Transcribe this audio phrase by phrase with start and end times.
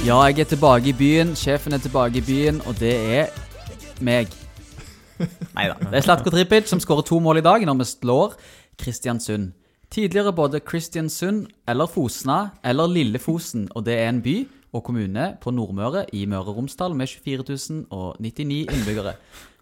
[0.00, 1.34] Ja, jeg er tilbake i byen.
[1.36, 3.26] Sjefen er tilbake i byen, og det er
[4.00, 4.30] meg.
[5.52, 5.74] Nei da.
[5.76, 8.32] Det er Slatko Tripic som skårer to mål i dag når vi slår
[8.80, 9.50] Kristiansund.
[9.92, 14.38] Tidligere både Kristiansund eller Fosna eller Lille Fosen, og det er en by
[14.72, 19.16] og kommune på Nordmøre i Møre og Romsdal med 24.099 innbyggere.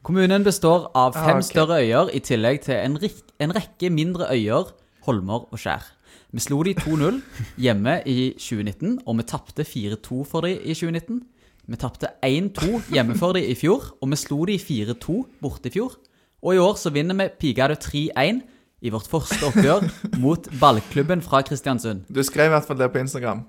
[0.07, 1.51] Kommunen består av fem Ah, okay.
[1.51, 2.99] større øyer i tillegg til en,
[3.41, 4.71] en rekke mindre øyer,
[5.03, 5.98] holmer og skjær.
[6.29, 7.23] Vi slo de 2-0
[7.57, 11.23] hjemme i 2019, og vi tapte 4-2 for de i 2019.
[11.69, 15.73] Vi tapte 1-2 hjemme for de i fjor, og vi slo de 4-2 borte i
[15.73, 15.97] fjor.
[16.45, 18.43] Og i år så vinner vi Pigado 3-1
[18.85, 19.89] i vårt første oppgjør
[20.23, 22.05] mot ballklubben fra Kristiansund.
[22.13, 23.41] Du skrev i hvert fall det på Instagram.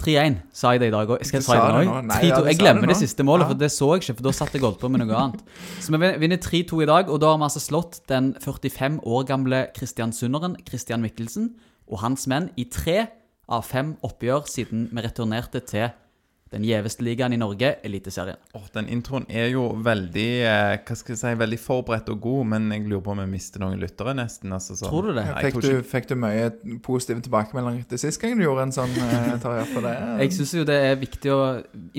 [0.00, 1.24] 3-1, sa jeg det i dag òg.
[1.28, 1.96] Skal jeg si det nå?
[2.08, 3.48] Nei, ja, jeg glemmer det det, siste målet, Ja.
[3.50, 5.42] for det så jeg ikke, for da satt jeg holdt på med noe annet.
[5.80, 9.26] Så vi vinner 3-2 i dag, og da har vi altså slått den 45 år
[9.28, 11.50] gamle kristiansunderen Christian Mikkelsen
[11.90, 13.08] og hans menn i tre
[13.50, 15.90] av fem oppgjør siden vi returnerte til
[16.50, 18.36] den gjeveste ligaen i Norge, Eliteserien.
[18.58, 22.46] Åh, den introen er jo veldig eh, hva skal jeg si, veldig forberedt og god,
[22.50, 24.50] men jeg lurer på om jeg mister noen lyttere, nesten.
[24.56, 24.90] Altså, sånn.
[24.90, 25.26] Tror du det?
[25.30, 26.48] Nei, Fikk tror du, ikke- fikk du mye
[26.82, 29.94] positive tilbakemeldinger etter sist gang du gjorde en sånn eh, Tarjei, for det?
[30.24, 31.40] Jeg syns jo det er viktig å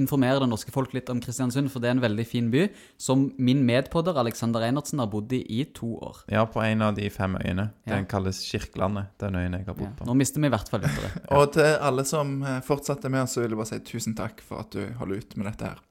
[0.03, 2.65] informere det norske folk litt om Kristiansund, for det er en veldig fin by,
[2.99, 6.21] som min medpodder Alexander Einertsen har bodd i i to år.
[6.31, 7.69] Ja, på en av de fem øyene.
[7.87, 7.95] Ja.
[7.95, 9.79] Den kalles Kirkelandet, den øyen jeg har Ja.
[9.79, 10.05] bodd på.
[10.11, 11.09] Nå mister vi i hvert fall lyttere.
[11.39, 14.65] Og til alle som fortsatte med oss, så vil jeg bare si tusen takk for
[14.65, 15.81] at du holder ut med dette her.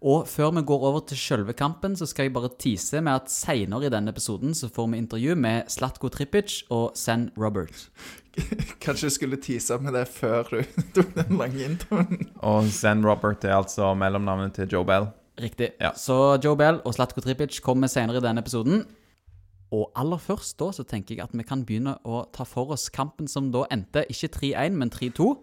[0.00, 3.32] Og før vi går over til selve kampen, så skal jeg bare tease med at
[3.32, 7.90] senere i denne episoden så får vi intervju med Slatko Trippic og Sen Robert.
[8.84, 10.62] Kanskje du skulle tease med det før du
[10.96, 12.30] tok den lange introen?
[12.40, 15.10] Og San Robert er altså mellomnavnet til Joe Bell.
[15.40, 15.74] Riktig.
[15.80, 15.92] Ja.
[15.96, 18.86] Så Joe Bell og Slatko Trippic kommer senere i denne episoden.
[19.70, 22.88] Og aller først da så tenker jeg at vi kan begynne å ta for oss
[22.88, 25.34] kampen som da endte ikke 3-1, men 3-2.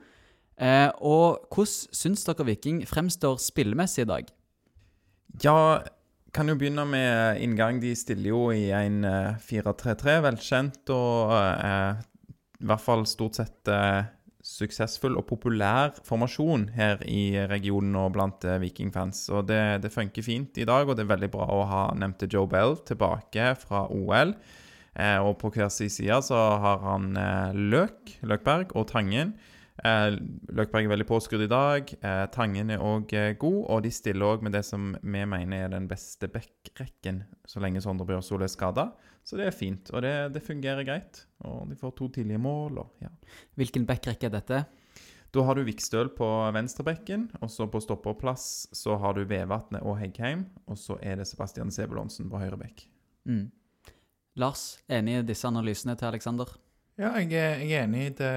[0.58, 4.33] Eh, og hvordan syns dere Viking fremstår spillemessig i dag?
[5.43, 5.83] Ja,
[6.33, 7.81] kan jo begynne med inngang.
[7.81, 12.05] De stiller jo i en eh, 4-3-3, velkjent og eh,
[12.58, 14.05] i hvert fall stort sett eh,
[14.48, 19.27] suksessfull og populær formasjon her i regionen og blant eh, Viking-fans.
[19.33, 22.30] Og det, det funker fint i dag, og det er veldig bra å ha nevnte
[22.31, 24.33] Joe Bell tilbake fra OL.
[24.98, 29.36] Eh, og på hver sin side så har han eh, Løk, Løkberg og Tangen.
[29.86, 30.15] Eh,
[30.58, 31.92] Løkberg er veldig påskrudd i dag.
[32.02, 35.67] Eh, Tangen er òg eh, god, og de stiller òg med det som vi mener
[35.67, 38.89] er den beste backrekken så lenge Sondre Bjørsol er skada.
[39.27, 41.26] Så det er fint, og det, det fungerer greit.
[41.45, 42.80] Og de får to tidlige mål.
[42.82, 43.11] Og, ja.
[43.60, 44.61] Hvilken backrekke er dette?
[45.36, 49.99] Da har du Vikstøl på venstrebekken, og så på stopperplass så har du Vevatnet og
[49.99, 50.48] Heggheim.
[50.71, 52.87] Og så er det Sebastian Sebulonsen på høyrebekk.
[53.27, 53.49] Mm.
[54.39, 56.55] Lars, enig i disse analysene til Aleksander?
[56.98, 58.33] Ja, jeg er, jeg er enig i det.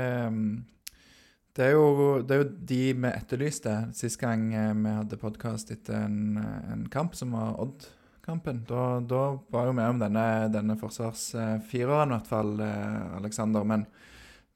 [1.56, 5.72] Det er, jo, det er jo de vi etterlyste sist gang eh, vi hadde podkast
[5.74, 8.60] etter en, eh, en kamp, som var Odd-kampen.
[8.68, 13.66] Da, da var jo vi om denne, denne forsvarsfireren, i hvert fall, eh, Aleksander.
[13.66, 13.88] Men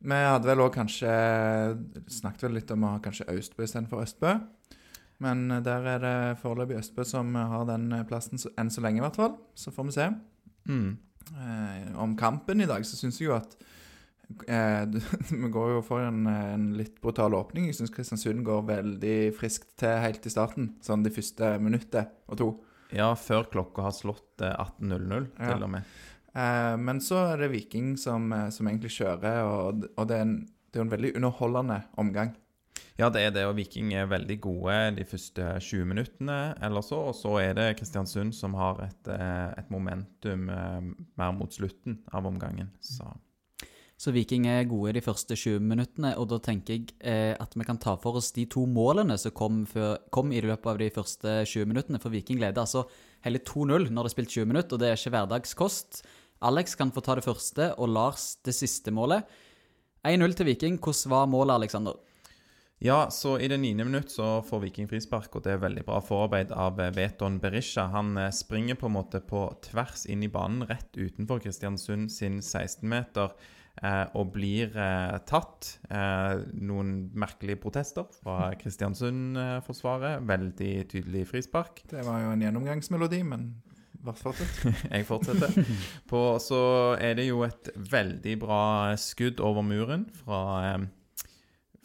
[0.05, 1.11] vi hadde vel òg kanskje
[2.21, 4.37] snakket vel litt om å ha kanskje Austbø istedenfor Østbø.
[5.25, 9.07] Men der er det foreløpig Østbø som har den plassen så, enn så lenge, i
[9.07, 9.35] hvert fall.
[9.59, 10.13] Så får vi se.
[10.71, 10.95] Mm.
[11.33, 13.57] Eh, om kampen i dag, så syns jeg jo at
[15.31, 17.69] Vi går jo for en, en litt brutal åpning.
[17.69, 20.73] Jeg syns Kristiansund går veldig friskt til helt i starten.
[20.85, 22.49] Sånn de første minuttet og to.
[22.95, 25.55] Ja, før klokka har slått eh, 18.00, Ja.
[25.55, 25.93] til og med.
[26.35, 30.27] Eh, men så er det Viking som, eh, som egentlig kjører, og, og det, er
[30.29, 30.39] en,
[30.71, 32.35] det er en veldig underholdende omgang.
[32.95, 37.01] Ja, det er det, og Viking er veldig gode de første 20 minuttene eller så.
[37.11, 41.99] Og så er det Kristiansund som har et, eh, et momentum eh, mer mot slutten
[42.15, 42.71] av omgangen.
[42.79, 43.09] Så
[44.05, 47.65] Så Viking er gode de første 20 minuttene, og da tenker jeg eh, at vi
[47.65, 50.91] kan ta for oss de to målene som kom, før, kom i løpet av de
[50.93, 52.01] første 20 minuttene.
[52.03, 52.83] For Viking leder altså
[53.25, 56.03] hele 2-0 når det er spilt 20 minutter, og det er ikke hverdagskost.
[56.45, 59.25] Alex kan få ta det første, og Lars det siste målet.
[60.05, 60.77] 1-0 til Viking.
[60.85, 61.97] Hvordan var målet, Aleksander?
[62.85, 66.05] Ja, så i det niende minutt så får Viking frispark, og det er veldig bra
[66.05, 67.87] forarbeid av eh, Veton Berisha.
[67.95, 72.43] Han eh, springer på en måte på tvers inn i banen, rett utenfor Kristiansund sin
[72.45, 73.63] 16-meter, eh,
[74.15, 75.75] og blir eh, tatt.
[75.91, 80.25] Eh, noen merkelige protester fra Kristiansund-forsvaret.
[80.29, 81.85] Veldig tydelig frispark.
[81.91, 83.51] Det var jo en gjennomgangsmelodi, men.
[84.95, 85.55] Jeg fortsetter.
[86.11, 86.61] På, så
[87.01, 88.63] er det jo et veldig bra
[89.01, 91.29] skudd over muren fra, eh,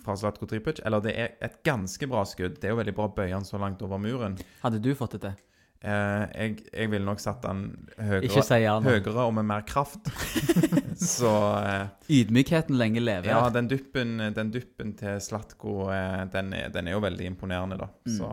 [0.04, 0.84] fra Zlatko Tripic.
[0.86, 2.60] Eller det er et ganske bra skudd.
[2.60, 4.38] Det er jo veldig bra bøye han så langt over muren.
[4.66, 5.46] Hadde du fått det til?
[5.80, 7.62] Eh, jeg, jeg ville nok satt den
[8.04, 10.10] høyere, si ja høyere og med mer kraft.
[11.00, 11.30] så
[11.64, 11.86] eh,
[12.20, 13.30] Ydmykheten lenge lever.
[13.32, 17.78] Ja, den duppen, den duppen til Slatko, eh, den, er- den er jo veldig imponerende,
[17.80, 17.88] da.
[18.10, 18.18] Mm.
[18.18, 18.32] Så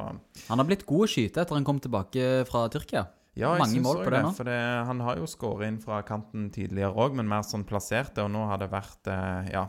[0.48, 3.04] Han har blitt god å skyte etter han kom tilbake fra Tyrkia.
[3.36, 4.32] ja, jeg Mange mål på det nå.
[4.34, 4.58] For det,
[4.90, 8.24] han har jo skåret inn fra kanten tidligere òg, men mer sånn plasserte.
[8.26, 9.68] Og nå har det vært eh, ja,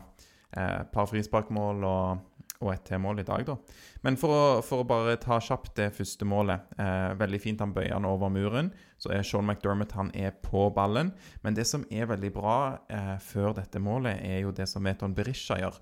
[0.56, 2.26] eh, et par frisparkmål og,
[2.58, 3.54] og et til mål i dag, da.
[4.02, 6.72] Men for å, for å bare ta kjapt det første målet.
[6.78, 8.72] Eh, veldig fint han bøyer han over muren.
[8.98, 11.12] Så er Sean McDermott han er på ballen.
[11.44, 12.56] Men det som er veldig bra
[12.90, 15.78] eh, før dette målet, er jo det som Meton Berisha gjør.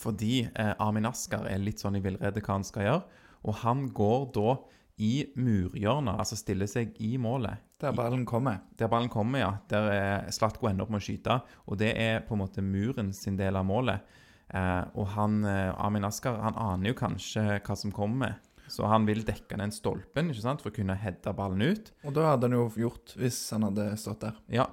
[0.00, 3.24] Fordi eh, Armin Asker er litt sånn i villrede hva han skal gjøre.
[3.48, 4.58] Og han går da
[5.00, 7.64] i murhjørnet, altså stiller seg i målet.
[7.80, 8.60] Der ballen kommer.
[8.76, 9.52] Der ballen kommer, ja.
[9.72, 11.38] Der er Slatko ender opp med å skyte.
[11.72, 14.04] Og det er på en måte muren sin del av målet.
[14.50, 18.38] Eh, og han, eh, Amin Askar han aner jo kanskje hva som kommer.
[18.70, 21.88] Så han vil dekke den stolpen ikke sant, for å kunne heade ballen ut.
[22.06, 24.36] Og da hadde han jo gjort hvis han hadde stått der.
[24.60, 24.68] Ja,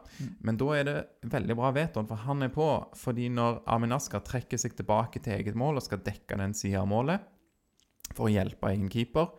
[0.45, 2.67] men da er det veldig bra Veton, for han er på.
[2.97, 6.83] Fordi når Amin Askar trekker seg tilbake til eget mål og skal dekke den sida
[6.83, 7.25] av målet
[8.13, 9.33] for å hjelpe egen keeper,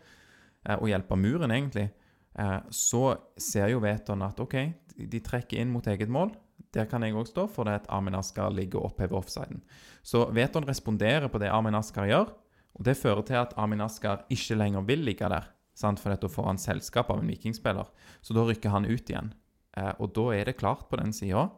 [0.66, 1.92] eh, og hjelpe muren, egentlig,
[2.34, 3.04] eh, så
[3.38, 4.58] ser jo Veton at OK,
[4.98, 6.34] de trekker inn mot eget mål.
[6.74, 9.62] Der kan jeg òg stå, for det at Amin Askar ligger oppe ved offsiden.
[10.02, 12.32] Så Veton responderer på det Amin Askar gjør,
[12.76, 15.48] og det fører til at Amin Askar ikke lenger vil ligge der.
[15.74, 16.00] Sant?
[16.02, 17.88] For da får han selskap av en vikingspiller.
[18.20, 19.32] Så da rykker han ut igjen.
[19.78, 21.48] Eh, og da er det klart på den sida.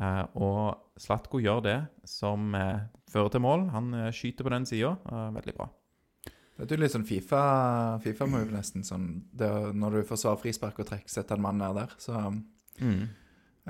[0.00, 2.80] Eh, og Slatko gjør det som eh,
[3.10, 3.68] fører til mål.
[3.74, 4.96] Han eh, skyter på den sida.
[5.06, 5.68] Eh, veldig bra.
[6.58, 7.40] Det er jo litt sånn Fifa,
[8.02, 8.82] FIFA-move, nesten.
[8.82, 9.04] sånn,
[9.78, 11.94] Når du forsvarer frispark og trekk, setter en mann ned der.
[12.02, 12.18] Så
[12.78, 13.08] Mm.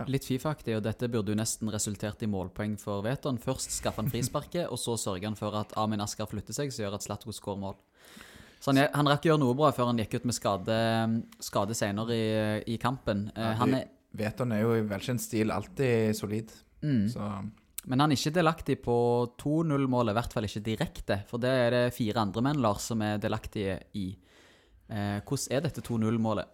[0.06, 3.39] Litt Fifa-aktig, og dette burde jo nesten resultert i målpoeng for Veton.
[3.43, 6.85] Først skaffer han frisparket, og så sørger han for at Amin Askar flytter seg, som
[6.85, 7.77] gjør at Slatko skårer mål.
[8.61, 10.79] Så han, han rakk å gjøre noe bra før han gikk ut med skade,
[11.43, 12.29] skade senere i,
[12.75, 13.29] i kampen.
[13.35, 16.53] Eh, Ja, han er, Veton er jo i velkjent stil alltid solid.
[16.83, 17.31] mm, Så
[17.89, 18.95] men han er ikke delaktig på
[19.41, 21.17] 2-0-målet, i hvert fall ikke direkte.
[21.31, 24.11] For det er det fire andre menn, Lars, som er delaktige i.
[24.91, 26.50] Eh, hvordan er dette 2-0-målet?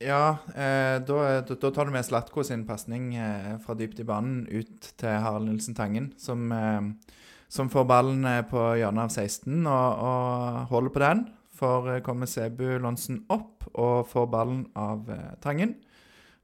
[0.00, 4.06] Ja, eh, da, da, da tar du med Slatko sin pasning eh, fra dypt i
[4.08, 6.80] banen ut til Harald Nilsen Tangen, som, eh,
[7.52, 11.22] som får ballen eh, på hjørnet av 16 og, og holder på den.
[11.60, 15.76] For eh, kommer Sebu Lonsen opp og får ballen av eh, Tangen.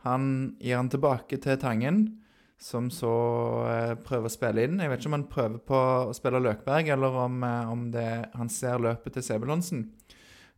[0.05, 0.29] Han
[0.61, 2.05] gir den tilbake til Tangen,
[2.61, 3.13] som så
[4.07, 4.79] prøver å spille inn.
[4.81, 8.07] Jeg vet ikke om han prøver på å spille Løkberg, eller om, om det,
[8.37, 9.89] han ser løpet til Sebu Lonsen.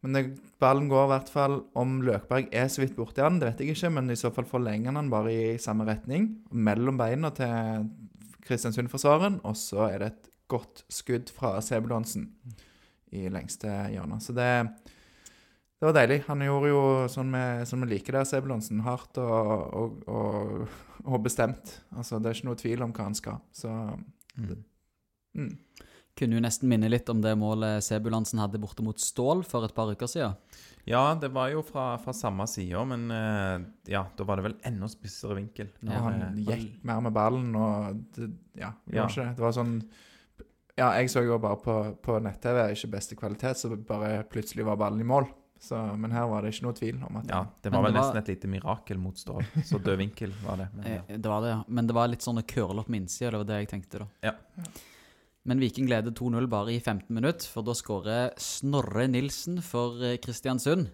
[0.04, 0.22] Men det,
[0.62, 3.74] ballen går i hvert fall Om Løkberg er så vidt borti han, det vet jeg
[3.74, 6.28] ikke, men i så fall forlenger han bare i samme retning.
[6.54, 7.88] Mellom beina til
[8.46, 12.30] Kristiansund-forsvareren, og så er det et godt skudd fra Sebulonsen
[13.12, 14.20] i lengste hjørne.
[14.24, 14.48] Så det,
[15.78, 16.22] det var deilig.
[16.28, 18.84] Han gjorde jo sånn vi, sånn vi liker det, Sebulonsen.
[18.86, 21.78] Hardt og, og, og, og bestemt.
[21.96, 23.42] Altså, det er ikke noe tvil om hva han skal.
[23.52, 23.72] Så
[24.38, 24.60] Mm.
[25.34, 25.54] mm.
[26.18, 29.74] Kunne jo nesten minne litt om det målet Sebulansen hadde borte mot Stål for et
[29.76, 30.34] par uker siden.
[30.88, 34.54] Ja, det var jo fra, fra samme side, men eh, ja, da var det vel
[34.66, 35.68] enda spissere vinkel.
[35.84, 36.00] Ja.
[36.06, 39.04] han Eh, gikk mer med ballen, og det, ja, Ja.
[39.06, 39.36] ikke det.
[39.36, 39.74] Det var sånn
[40.78, 44.76] Ja, jeg så jo bare på, på nett-TV, ikke beste kvalitet, så bare plutselig var
[44.78, 45.26] ballen i mål.
[45.60, 47.98] Så, men her var det ikke noe tvil om at ja, det var vel det
[47.98, 49.42] var- nesten et lite mirakel mot Stål.
[49.66, 50.68] Så død vinkel var det.
[50.74, 51.00] Men, ja.
[51.08, 51.64] Eh, Det var det, ja.
[51.68, 53.98] Men det var litt sånn å curle opp med innsida, det var det jeg tenkte
[54.04, 54.06] da.
[54.22, 54.32] Ja.
[55.48, 60.18] Men Viking leder 2-0 bare i 15 minutter, for da skårer Snorre Nilsen for eh,
[60.20, 60.90] Kristiansund.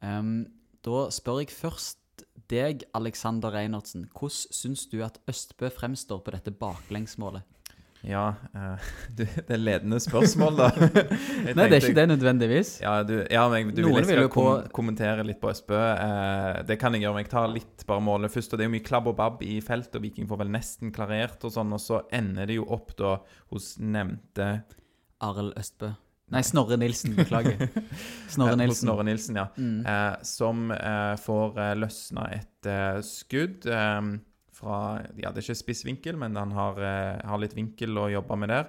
[0.00, 0.46] Um,
[0.84, 4.06] da spør jeg først deg, Alexander Reinertsen.
[4.08, 7.44] Hvordan syns du at Østbø fremstår på dette baklengsmålet?
[8.04, 8.76] Ja, uh,
[9.16, 10.68] du, det ledende spørsmål, da.
[11.56, 12.72] Nei, det er ikke det nødvendigvis.
[12.84, 15.40] Ja, du, ja men du Noen vil jeg vil skal jo på- kom kommentere litt
[15.40, 15.78] på Østbø.
[15.78, 18.52] Uh, det kan jeg gjøre, men jeg tar litt bare målet først.
[18.52, 20.92] og Det er jo mye klabb og babb i feltet, og Viking får vel nesten
[20.94, 21.72] klarert og sånn.
[21.76, 23.16] Og så ender det jo opp da
[23.54, 24.50] hos nevnte
[25.24, 25.94] Arild Østbø.
[26.34, 27.16] Nei, Snorre Nilsen.
[27.16, 27.66] Beklager.
[28.34, 28.86] Snorre Nilsen.
[28.86, 29.48] Snorre Nilsen, ja.
[29.56, 29.80] Mm.
[29.84, 30.70] Uh, som
[31.24, 32.70] får løsna et
[33.04, 34.00] skudd eh,
[34.64, 34.80] fra
[35.20, 38.40] Ja, det er ikke spiss vinkel, men han har, eh, har litt vinkel å jobbe
[38.40, 38.68] med der.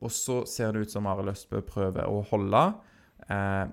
[0.00, 2.62] Og så ser det ut som Arild Østbø prøver å holde.
[3.28, 3.64] Eh,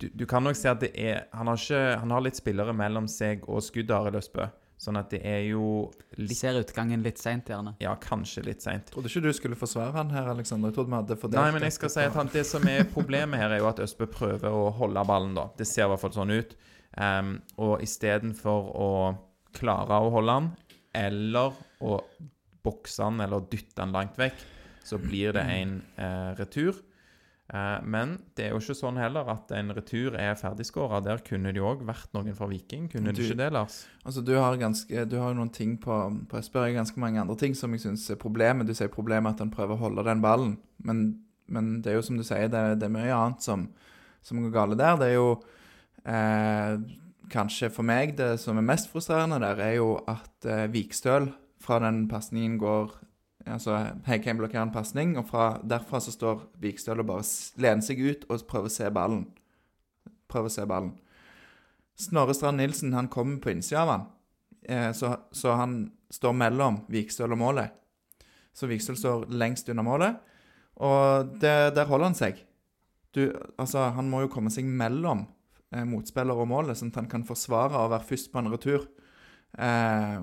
[0.00, 2.76] du, du kan nok se at det er han har, ikke, han har litt spillere
[2.76, 4.48] mellom seg og skuddet, Arild Østbø.
[4.84, 5.88] Sånn at det er jo
[6.18, 7.76] litt Ser utgangen litt seint, gjerne.
[7.80, 8.90] Ja, kanskje litt seint.
[8.92, 10.68] Trodde ikke du skulle forsvare han her, Alexander.
[10.72, 12.82] Jeg trodde vi hadde fordelt Nei, men jeg skal si at han, det som er
[12.96, 15.46] problemet her, er jo at Østbø prøver å holde ballen, da.
[15.56, 16.56] Det ser i hvert fall sånn ut.
[16.94, 18.90] Um, og istedenfor å
[19.54, 20.50] klare å holde han,
[20.94, 21.98] eller å
[22.64, 24.42] bokse han eller dytte han langt vekk,
[24.84, 26.78] så blir det en eh, retur.
[27.52, 31.02] Eh, men det er jo ikke sånn heller at en retur er ferdigskåra.
[31.04, 32.86] Der kunne det jo òg vært noen fra Viking.
[32.92, 33.82] Kunne det ikke det, Lars?
[34.04, 35.98] Altså, du har, ganske, du har noen ting på,
[36.30, 38.68] på Esper, ganske mange andre ting som jeg syns er problemet.
[38.68, 41.06] Du sier problemet at han prøver å holde den ballen, men,
[41.52, 43.68] men det er jo som du sier, det, det er mye annet som,
[44.24, 45.00] som går gale der.
[45.00, 45.30] Det er jo
[46.08, 46.78] eh,
[47.32, 51.30] Kanskje for meg det som er mest frustrerende der, er jo at eh, Vikstøl
[51.62, 53.00] fra den pasningen går
[53.44, 53.76] Altså
[54.06, 57.26] Heikheim blokkerer en pasning, og fra, derfra så står Vikstøl og bare
[57.60, 59.26] lener seg ut og prøver å se ballen.
[60.32, 60.94] Prøver å se ballen.
[62.00, 64.06] Snorre Strand Nilsen han kommer på innsida av han,
[64.64, 65.76] eh, så, så han
[66.08, 67.76] står mellom Vikstøl og målet.
[68.56, 70.24] Så Vikstøl står lengst unna målet,
[70.80, 72.40] og det, der holder han seg.
[73.14, 73.28] Du,
[73.60, 75.26] altså, han må jo komme seg mellom
[75.74, 78.84] eh, motspiller og målet, sånn at han kan forsvare å være først på en retur.
[79.58, 80.18] Eh,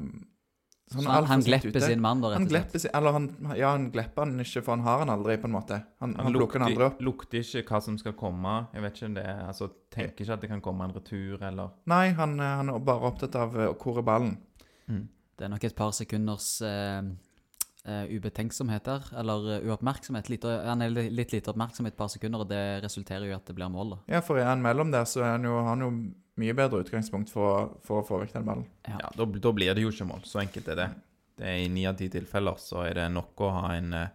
[0.91, 1.81] sånn, Så han, han glepper ute.
[1.86, 2.75] sin mann, da, rett og slett.
[2.84, 3.27] sin Eller han,
[3.60, 5.81] ja, han glepper han ikke, for han har han aldri, på en måte.
[6.03, 7.01] Han, han, plukker han aldri opp.
[7.03, 8.55] lukter ikke hva som skal komme.
[8.75, 11.41] Jeg vet ikke om det er, altså, Tenker ikke at det kan komme en retur,
[11.43, 14.38] eller Nei, han, eh, han er bare opptatt av eh, hvor er ballen.
[14.88, 17.01] Det er nok et par sekunders eh,
[17.85, 20.29] eh, ubetenksomhet der, eller eh, uoppmerksomhet.
[20.29, 23.45] Litt, han er litt lite oppmerksomhet et par sekunder, og det resulterer jo i at
[23.47, 23.95] det blir mål.
[23.95, 24.00] da.
[24.15, 25.91] Ja, for er han mellom der, så er han jo, han jo
[26.41, 28.67] mye bedre utgangspunkt for, å- for å få vekk den ballen.
[28.88, 28.97] Ja.
[29.05, 30.21] Ja, da, da blir det jo ikke mål.
[30.25, 30.89] Så enkelt er det.
[31.38, 34.07] det er I ni av ti tilfeller så er det nok å ha en, eh,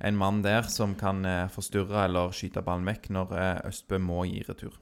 [0.00, 1.22] en mann der som kan
[1.54, 3.36] forstyrre eller skyte ballen vekk når
[3.68, 4.72] Østbø må gi retur.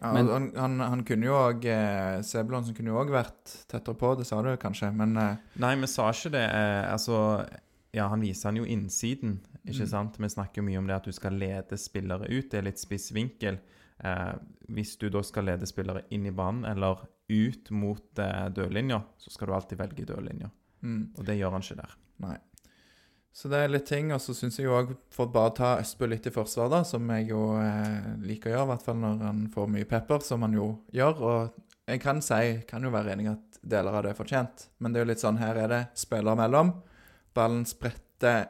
[0.00, 3.96] Ja, Men- han, han, han kunne jo òg eh, Sebulonsen kunne jo òg vært tettere
[3.96, 6.46] på, det sa du kanskje, men eh, Nei, vi sa ikke det.
[6.48, 7.44] Eh, altså
[7.92, 9.88] Ja, han viser han jo innsiden, ikke Mm.
[9.88, 10.16] sant?
[10.18, 12.50] Vi snakker jo mye om det at du skal lede spillere ut.
[12.50, 13.58] Det er litt spiss vinkel.
[14.02, 14.32] Eh,
[14.70, 19.30] hvis du da skal lede spillere inn i banen eller ut mot eh, dørlinja, så
[19.30, 20.50] skal du alltid velge dørlinja.
[20.82, 21.96] mm, Og det gjør han ikke der.
[22.20, 22.36] nei.
[23.32, 26.26] Så det er litt ting, og så syns jeg òg, for å ta Østbø litt
[26.26, 29.44] i forsvar, da, som jeg jo eh, liker å gjøre, i hvert fall når han
[29.54, 31.20] får mye pepper, som han jo gjør.
[31.20, 31.52] Og
[31.86, 34.98] jeg kan si, kan jo være enig at deler av det er fortjent, men det
[35.00, 36.72] er jo litt sånn, her er det spillere mellom.
[37.36, 38.48] Ballen spretter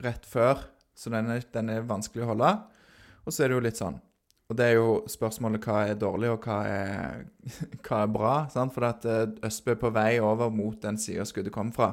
[0.00, 0.62] rett før,
[0.94, 2.52] så den er, den er vanskelig å holde.
[3.24, 3.98] Og så er det jo litt sånn
[4.50, 7.20] Og det er jo spørsmålet hva er dårlig, og hva er,
[7.86, 8.32] hva er bra.
[8.50, 8.74] sant?
[8.74, 11.92] For at eh, Østbø er på vei over mot den sida skuddet kom fra.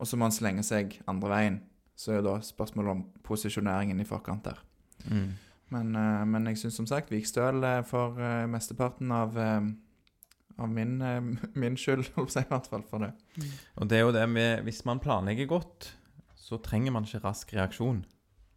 [0.00, 1.60] Og så må han slenge seg andre veien.
[1.92, 4.62] Så er jo da spørsmålet om posisjoneringen i forkant der.
[5.04, 5.28] Mm.
[5.76, 8.16] Men, eh, men jeg syns som sagt Vikstøl eh, for
[8.48, 9.36] mesteparten av,
[10.58, 11.20] av min, eh,
[11.54, 13.12] min skyld, holdt jeg i hvert fall for det.
[13.78, 15.92] Og det er jo det med Hvis man planlegger godt,
[16.36, 18.04] så trenger man ikke rask reaksjon.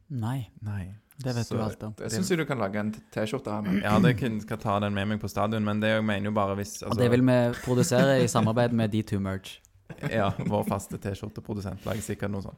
[0.09, 0.93] Nei, Nei.
[1.23, 1.93] det vet Så- du alt om.
[1.97, 3.65] Det syns jeg du kan lage en T-skjorte av.
[3.81, 6.31] Ja, det kun- skal ta den med meg på stadion, men det jeg mener jo
[6.31, 9.59] bare hvis Og altså, det vil vi produsere i samarbeid med D2 Merge.
[10.09, 12.57] Ja, vår faste T-skjorteprodusent lager sikkert noe sånt.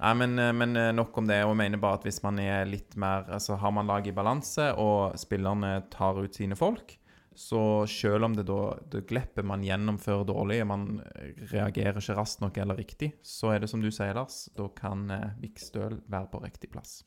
[0.00, 1.38] Nei, men, eh, men eh, nok om det.
[1.44, 4.16] Og jeg mener bare at hvis man er litt mer Altså har man laget i
[4.16, 6.96] balanse, og spillerne tar ut sine folk,
[7.34, 8.60] så selv om det da
[8.92, 11.00] det glepper man gjennomfører dårlig, man
[11.50, 15.08] reagerer ikke raskt nok eller riktig, så er det som du sier, Lars, da kan
[15.10, 17.02] eh, Vikstøl være på riktig plass.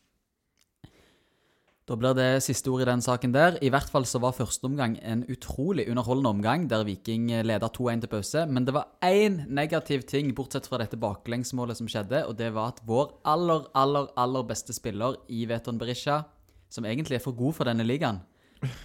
[1.88, 3.55] Da blir det siste ord i den saken der.
[3.63, 8.03] I hvert fall så var første omgang en utrolig underholdende omgang, der Viking leda 2-1
[8.03, 8.43] til pause.
[8.51, 12.74] Men det var én negativ ting, bortsett fra dette baklengsmålet som skjedde, og det var
[12.74, 16.25] at vår aller, aller, aller beste spiller Iveton Berisha,
[16.67, 18.19] som egentlig er for god for denne ligaen,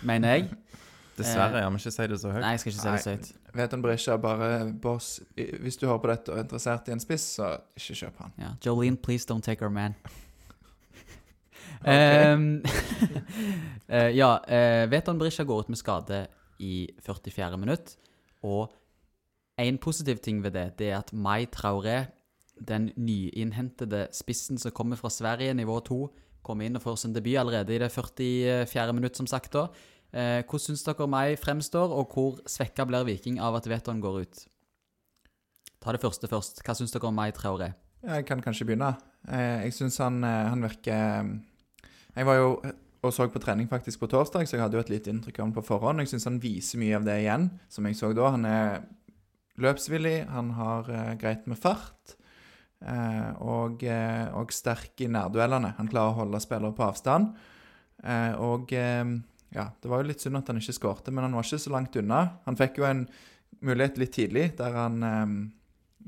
[0.06, 0.48] mener jeg
[1.22, 2.42] Dessverre, jeg må ikke si det så høyt.
[2.44, 3.30] Nei, jeg skal ikke si det så høyt.
[3.60, 4.50] Vet en Brisja bare
[4.82, 8.20] Boss, hvis du hører på dette og er interessert i en spiss, så ikke kjøp
[8.24, 8.36] han.
[8.40, 8.52] Ja.
[8.66, 9.96] Jolene, please don't take our man.
[11.86, 12.62] um,
[13.94, 16.24] eh, ja, uh, Veton Brisja går ut med skade
[16.62, 17.58] i 44.
[17.58, 17.96] minutt.
[18.42, 18.72] Og
[19.62, 22.04] en positiv ting ved det, det er at Mai Traoré,
[22.62, 26.02] den nyinnhentede spissen som kommer fra Sverige, nivå 2,
[26.42, 28.92] kommer inn og får sin debut allerede i det 44.
[28.92, 29.52] minutt, som sagt.
[29.52, 29.66] da.
[30.12, 34.20] Eh, hvordan syns dere meg fremstår, og hvor svekka blir Viking av at Veton går
[34.26, 34.42] ut?
[35.82, 36.60] Ta det første først.
[36.62, 37.72] Hva syns dere om meg Traoré?
[38.02, 38.96] Jeg kan kanskje begynne.
[39.28, 41.40] Eh, Jeg syns han, eh, han virker
[42.16, 42.60] Jeg var jo
[43.02, 45.46] og så på trening faktisk på torsdag, så jeg hadde jo et lite inntrykk av
[45.46, 45.98] han på forhånd.
[45.98, 48.28] Jeg syns han viser mye av det igjen, som jeg så da.
[48.30, 48.84] Han er
[49.58, 52.14] løpsvillig, han har eh, greit med fart.
[52.84, 55.74] eh, og, eh, og sterk i nærduellene.
[55.76, 57.34] Han klarer å holde spillere på avstand.
[58.04, 59.04] Eh, og eh,
[59.54, 61.72] ja, det var jo litt synd at han ikke skårte, men han var ikke så
[61.74, 62.22] langt unna.
[62.46, 63.06] Han fikk jo en
[63.62, 65.34] mulighet litt tidlig, der han, eh,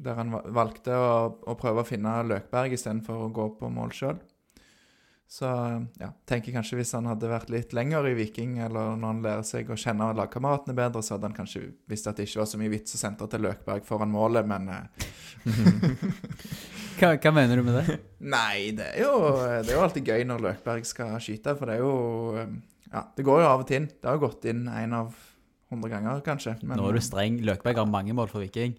[0.04, 1.10] der han valgte å,
[1.44, 4.22] å prøve å finne Løkberg istedenfor å gå på mål sjøl.
[5.34, 5.48] Så
[5.98, 9.46] ja, tenker kanskje hvis han hadde vært litt lenger i Viking, eller når han lærer
[9.48, 12.60] seg å kjenne lagkameratene bedre, så hadde han kanskje visst at det ikke var så
[12.60, 15.08] mye vits å sentre til Løkberg foran målet, men eh,
[16.94, 17.96] Hva, hva mener du med det?
[18.22, 19.32] Nei, det er, jo,
[19.64, 21.96] det er jo alltid gøy når Løkberg skal skyte, for det er jo
[22.38, 22.52] um,
[22.94, 23.88] Ja, det går jo av og til inn.
[23.90, 25.14] Det har jo gått inn én av
[25.72, 26.56] hundre ganger, kanskje.
[26.62, 27.40] Men, Nå er du streng.
[27.42, 28.76] Løkberg har mange mål for Viking.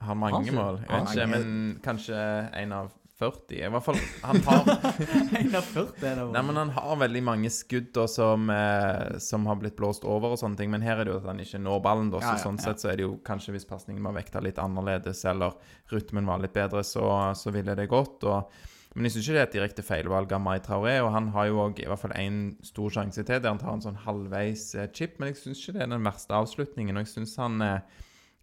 [0.00, 0.80] Har mange mål.
[0.86, 1.50] Jeg vet ikke, men
[1.84, 2.22] kanskje
[2.62, 3.56] en av 40.
[3.58, 4.68] I hvert fall Han har
[5.40, 9.18] En av 40 er det Nei, men han har veldig mange skudd da, som, eh,
[9.22, 10.70] som har blitt blåst over og sånne ting.
[10.70, 12.22] Men her er det jo at han ikke når ballen, da.
[12.22, 12.68] Så Ja, ja, sånn ja.
[12.68, 15.58] sett så er det jo kanskje hvis pasningen var vekta litt annerledes, eller
[15.90, 18.22] rytmen var litt bedre, så, så ville det gått.
[18.30, 18.62] Og,
[18.98, 20.96] men jeg syns ikke det er et direkte feilvalg av Mai Traoré.
[21.04, 23.76] Og han har jo òg i hvert fall én stor sjanse til der han tar
[23.76, 25.20] en sånn halvveis eh, chip.
[25.20, 26.98] Men jeg syns ikke det er den verste avslutningen.
[26.98, 27.76] Og jeg syns han er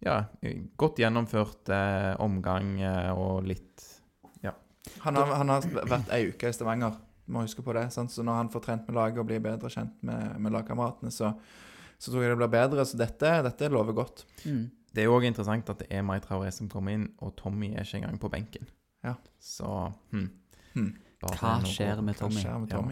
[0.04, 0.22] ja,
[0.80, 3.84] godt gjennomført eh, omgang eh, og litt
[5.02, 6.94] Han har, han har vært ei uke i Stavanger,
[7.26, 7.88] må huske på det.
[7.92, 8.12] Sant?
[8.14, 11.32] Så når han får trent med laget og blir bedre kjent med, med lagkameratene, så,
[11.98, 12.86] så tror jeg det blir bedre.
[12.86, 14.22] Så dette, dette lover godt.
[14.46, 14.68] Mm.
[14.94, 17.84] Det er òg interessant at det er Mai Traoré som kommer inn, og Tommy er
[17.84, 18.70] ikke engang på benken.
[19.04, 19.16] Ja.
[19.42, 19.68] Så
[20.14, 20.30] hm.
[20.76, 20.92] Hmm.
[21.24, 22.42] Hva skjer med Tommy?
[22.42, 22.82] skjer med Ja.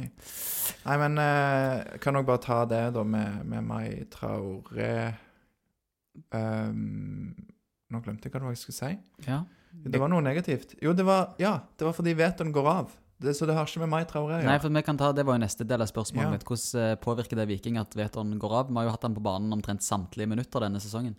[0.89, 4.95] Nei, men uh, kan òg bare ta det da med, med Mai Traore
[6.33, 7.35] um,
[7.93, 9.29] Nå glemte jeg hva det var jeg skulle si.
[9.29, 9.43] Ja.
[9.75, 10.77] Det var noe negativt.
[10.83, 12.95] Jo, det var, ja, det var fordi Veton går av.
[13.25, 15.23] Det, så det har ikke med Mai Traore å Nei, for vi kan ta, Det
[15.27, 16.33] var jo neste del av spørsmålet Ja.
[16.35, 16.45] mitt.
[16.49, 18.73] Hvordan eh, påvirker det Viking at Veton går av?
[18.73, 21.15] Vi har jo hatt han på banen omtrent samtlige minutter denne sesongen.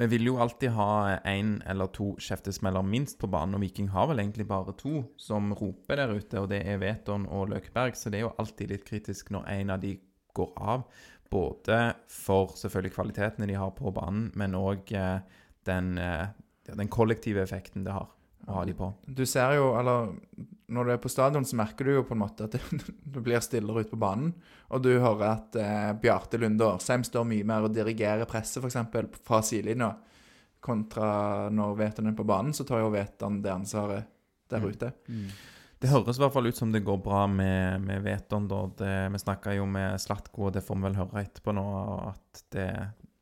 [0.00, 4.06] Vi vil jo alltid ha én eller to kjeftesmeller minst på banen, og Viking har
[4.08, 8.08] vel egentlig bare to som roper der ute, og det er Veton og Løkberg, så
[8.08, 9.90] det er jo alltid litt kritisk når en av de
[10.32, 10.86] går av.
[11.28, 15.20] Både for selvfølgelig kvalitetene de har på banen, men òg eh,
[15.68, 16.32] den, eh,
[16.72, 18.08] den kollektive effekten det har
[18.50, 18.88] å ha de på.
[19.06, 20.10] Du ser jo, eller
[20.70, 22.60] Når du er på stadion, så merker du jo på en måte at det,
[23.02, 24.34] det blir stillere ute på banen.
[24.70, 29.18] Og du hører at eh, Bjarte Lunde Årsheim står mye mer og dirigerer presset, f.eks.
[29.26, 29.94] fra sidelinja.
[30.60, 34.04] Kontra når Veton er på banen, så tar jo Veton det ansvaret
[34.50, 34.70] der Mm.
[34.70, 34.92] ute.
[35.80, 38.46] Det høres i hvert fall ut som det går bra med, med Veton.
[38.50, 38.58] Da.
[38.76, 41.64] Det, vi snakka jo med Slatko, og det får vi vel høre etterpå nå,
[42.10, 42.66] at det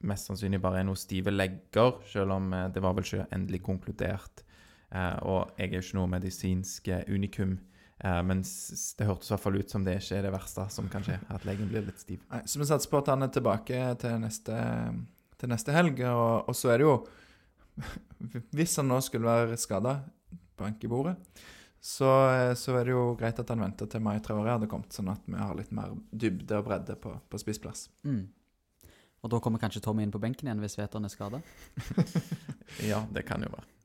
[0.08, 3.62] mest sannsynlig bare er noe stive legger, selv om eh, det var vel ikke endelig
[3.66, 4.42] konkludert.
[4.88, 7.58] Eh, og jeg er jo ikke noe medisinsk eh, unikum,
[8.00, 10.88] eh, men det hørtes i hvert fall ut som det ikke er det verste som
[10.92, 12.22] kan skje, at legen blir litt stiv.
[12.32, 14.62] Nei, så vi satser på at han er tilbake til neste,
[15.36, 16.00] til neste helg.
[16.08, 16.98] Og, og så er det jo
[18.58, 20.00] Hvis han nå skulle være skada,
[20.58, 21.12] bank i bordet,
[21.78, 22.08] så,
[22.58, 25.22] så er det jo greit at han venter til Mai Traoré hadde kommet, sånn at
[25.30, 27.86] vi har litt mer dybde og bredde på, på spissplass.
[28.02, 28.24] Mm.
[29.22, 31.42] Og da kommer kanskje Tommy inn på benken igjen hvis Veton er skada.
[32.90, 33.77] Ja, det kan jo være.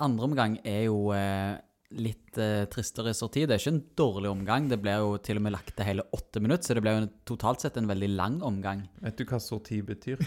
[0.00, 1.58] Andre omgang er jo eh,
[1.98, 3.42] litt eh, tristere sorti.
[3.46, 4.68] Det er ikke en dårlig omgang.
[4.70, 7.02] Det ble jo til og med lagt til hele åtte minutter, så det ble jo
[7.02, 8.84] en, totalt sett en veldig lang omgang.
[9.02, 10.22] Vet du hva sorti betyr?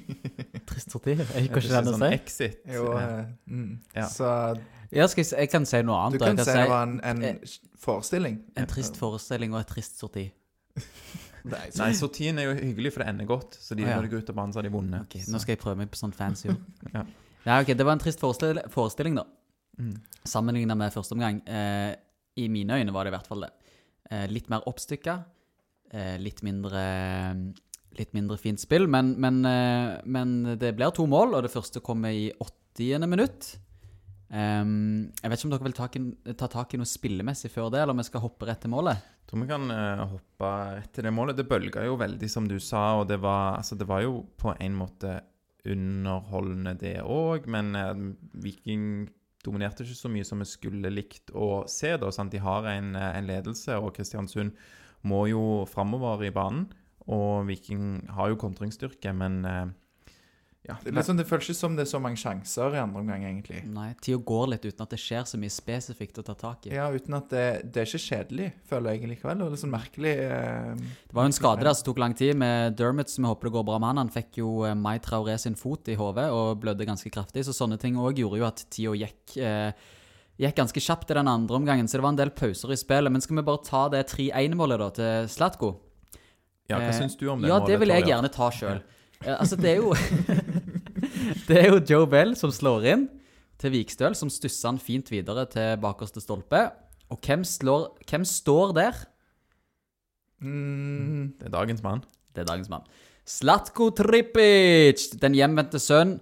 [0.70, 1.12] Trist sorti?
[1.18, 2.62] Jeg Er det ikke sånn exit?
[2.72, 3.74] Jo, Eh, eh, mm.
[3.96, 4.08] Ja.
[4.08, 4.30] Så
[4.94, 6.20] Ja, skal jeg, jeg kan si noe annet.
[6.20, 8.40] Du kan kan si det var en, en eh, forestilling.
[8.56, 10.28] En trist forestilling og et trist sorti.
[11.44, 13.58] Nei, Nei, sortien er jo hyggelig, for det ender godt.
[13.60, 13.98] Så de, Å, ja.
[13.98, 15.04] når de går ut av banen, så har de vunnet.
[15.04, 16.64] Ok, Nå skal jeg prøve meg på sånn fancy ord.
[16.94, 17.04] Ja.
[17.44, 19.26] Ja, ok, Det var en trist forestil forestilling, da.
[19.78, 19.96] Mm.
[20.24, 21.42] Sammenligna med første omgang.
[21.46, 21.94] Eh,
[22.40, 23.52] I mine øyne var det i hvert fall det.
[24.10, 25.18] Eh, litt mer oppstykka.
[25.92, 26.82] Eh, litt mindre
[27.94, 31.78] Litt mindre fint spill, men, men, eh, men det blir to mål, og det første
[31.78, 33.06] kommer i 80.
[33.06, 33.52] minutt.
[34.34, 35.86] Um, jeg vet ikke om dere vil ta,
[36.40, 38.98] ta tak i noe spillemessig før det, eller om vi skal hoppe rett til målet?
[38.98, 41.38] Jeg tror vi kan uh, hoppe rett til det målet.
[41.38, 44.56] Det bølga jo veldig, som du sa, og det var, altså, det var jo på
[44.58, 45.20] en måte
[45.70, 47.92] underholdende, det òg, men eh,
[48.44, 49.08] Viking
[49.44, 51.94] dominerte ikke så mye som vi skulle likt å se.
[52.00, 52.32] da, sant?
[52.32, 54.54] De har en, eh, en ledelse, og Kristiansund
[55.04, 56.68] må jo framover i banen.
[57.04, 59.66] Og Viking har jo kontringsstyrke, men eh,
[60.64, 60.74] ja.
[60.80, 63.24] Det, er sånn, det føles ikke som det er så mange sjanser i andre omgang,
[63.28, 63.58] egentlig.
[63.68, 66.72] Nei, tida går litt uten at det skjer så mye spesifikt å ta tak i.
[66.72, 67.42] Ja, uten at det,
[67.74, 69.42] det er ikke kjedelig, føler jeg likevel.
[69.44, 70.70] Og litt sånn merkelig eh,
[71.10, 73.50] Det var jo en skade der som tok lang tid, med Dermot, som jeg håper
[73.50, 74.02] det går bra med han.
[74.06, 77.52] Han fikk jo eh, Mai Traoré sin fot i hodet og blødde ganske kraftig, så
[77.56, 79.90] sånne ting òg gjorde jo at tida gikk eh,
[80.34, 83.12] Gikk ganske kjapt i den andre omgangen, så det var en del pauser i spillet.
[83.14, 85.68] Men skal vi bare ta det 3-1-målet da til Slatko?
[86.66, 87.68] ja, hva Eh, syns du om det Ja, målet?
[87.70, 88.80] det vil jeg gjerne ta sjøl.
[89.22, 89.94] Altså, det er jo
[91.48, 93.06] Det er jo Joe Bell som slår inn
[93.60, 96.66] til Vikstøl, som stusser han fint videre til bakerste stolpe.
[97.12, 99.00] Og hvem, slår, hvem står der?
[100.40, 102.04] mm, Det er dagens mann.
[102.34, 102.86] Det er dagens mann.
[103.24, 106.18] Slatko Tripic, den hjemvendte sønn.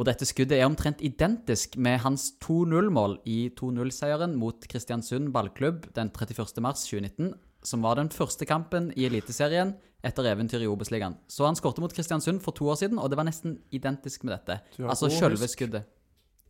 [0.00, 6.10] Og dette skuddet er omtrent identisk med hans 2-0-mål i 2-0-seieren mot Kristiansund ballklubb den
[6.10, 6.62] 31.
[6.64, 11.16] mars 2019, som var den første kampen i Eliteserien etter eventyret i Obos-ligaen.
[11.30, 14.36] Så han skåret mot Kristiansund for to år siden, og det var nesten identisk med
[14.36, 14.60] dette.
[14.82, 15.88] Altså sjølve skuddet.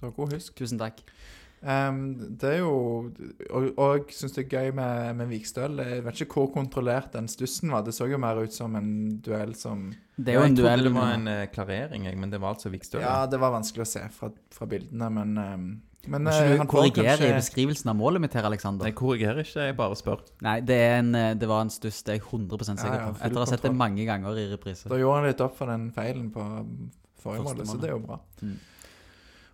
[0.00, 0.54] du har god husk.
[0.58, 1.04] Tusen takk.
[1.62, 2.70] Um, det er jo
[3.54, 5.78] Og, og jeg syns det er gøy med, med Vikstøl.
[5.78, 7.84] Jeg vet ikke hvor kontrollert den stussen var.
[7.86, 10.64] Det så jo mer ut som en duell som Det er jo en jeg trodde
[10.64, 13.04] duell det var en eh, klarering, men det var altså Vikstøl.
[13.04, 15.68] Ja, det var vanskelig å se fra, fra bildene, men ehm,
[16.10, 18.88] Men Må eh, ikke han du korrigere i beskrivelsen av målet mitt her, Alexander?
[18.88, 20.24] Jeg korrigerer ikke, jeg bare spør.
[20.42, 22.96] Nei, det, er en, eh, det var en stuss, det er jeg 100 sikker Ja,
[23.04, 23.22] ja, på.
[23.22, 24.90] Etter å ha sett det mange ganger i reprise.
[24.90, 26.46] Da gjorde han litt opp for den feilen på
[27.22, 28.18] forrige mål, så det er jo bra.
[28.42, 28.56] Mm.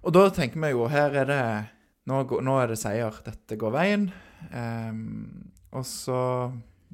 [0.08, 1.42] Og da tenker vi jo Her er det
[2.08, 3.12] Nå, nå er det seier.
[3.20, 4.06] Dette går veien.
[4.48, 6.20] Um, og så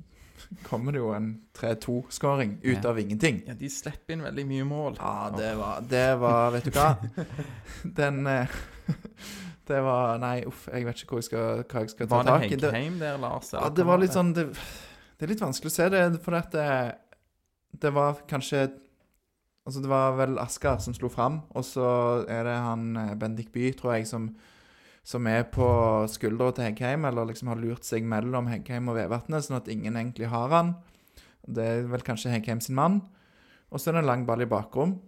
[0.69, 2.89] kommer det jo en 3-2-skåring ut Ja.
[2.91, 3.45] av ingenting.
[3.47, 4.97] Ja, de slipper inn veldig mye mål.
[4.99, 6.89] Ja, det var, det var Vet du hva?
[8.01, 8.57] Den eh,
[9.69, 12.43] Det var Nei, uff, jeg vet ikke hvor jeg skal, hva jeg skal ta tak
[12.45, 12.51] i.
[12.53, 13.53] Var Det, Heggheim der, Lars?
[13.55, 14.51] ja, det var litt sånn det,
[15.17, 16.67] det er litt vanskelig å se det, for at det,
[17.81, 18.67] det var kanskje
[19.65, 21.87] Altså, det var vel Asker som slo fram, og så
[22.29, 24.27] er det han eh, Bendik By, tror jeg, som,
[25.01, 25.65] som er på
[26.13, 29.97] skuldra til Heggheim, eller liksom har lurt seg mellom Heggheim og Vevatnet, sånn at ingen
[29.97, 30.75] egentlig har han.
[31.49, 33.01] Det er vel kanskje Heggheim sin mann.
[33.73, 34.99] Og så er det en lang ball i bakrom.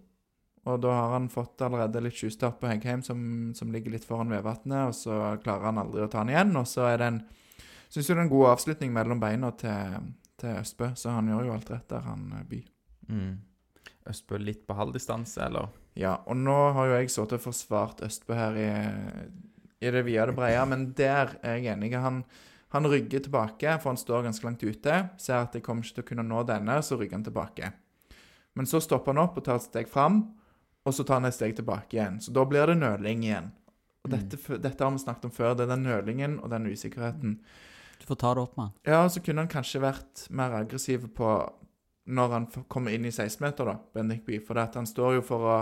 [0.67, 3.19] Og da har han fått allerede litt tjuvstart på Heggheim, som,
[3.55, 6.55] som ligger litt foran Vevatnet, og så klarer han aldri å ta han igjen.
[6.59, 7.25] Og så er det en
[7.87, 11.45] Syns jo det er en god avslutning mellom beina til, til Østbø, så han gjør
[11.47, 12.59] jo alt rett der, han eh, By.
[13.07, 13.29] Mm.
[14.11, 15.69] Østbø litt på halvdistanse, eller?
[15.95, 18.67] Ja, og nå har jo jeg sittet og forsvart Østbø her i,
[19.79, 21.93] i det vide og det brede, men der er jeg enig.
[22.03, 22.21] Han,
[22.75, 24.99] han rygger tilbake, for han står ganske langt ute.
[25.23, 27.71] Ser at jeg kommer ikke til å kunne nå denne, så rygger han tilbake.
[28.57, 30.25] Men så stopper han opp og tar et steg fram,
[30.87, 32.21] og så tar han et steg tilbake igjen.
[32.23, 33.49] Så da blir det nøling igjen.
[34.05, 34.61] Og dette, mm.
[34.63, 35.55] dette har vi snakket om før.
[35.57, 37.33] Det er den nølingen og den usikkerheten.
[37.99, 38.75] Du får ta det opp med han.
[38.87, 41.33] Ja, så kunne han kanskje vært mer aggressiv på
[42.07, 44.39] når han kommer inn i 16-meter, da, Bendik By.
[44.47, 45.57] For han står jo for å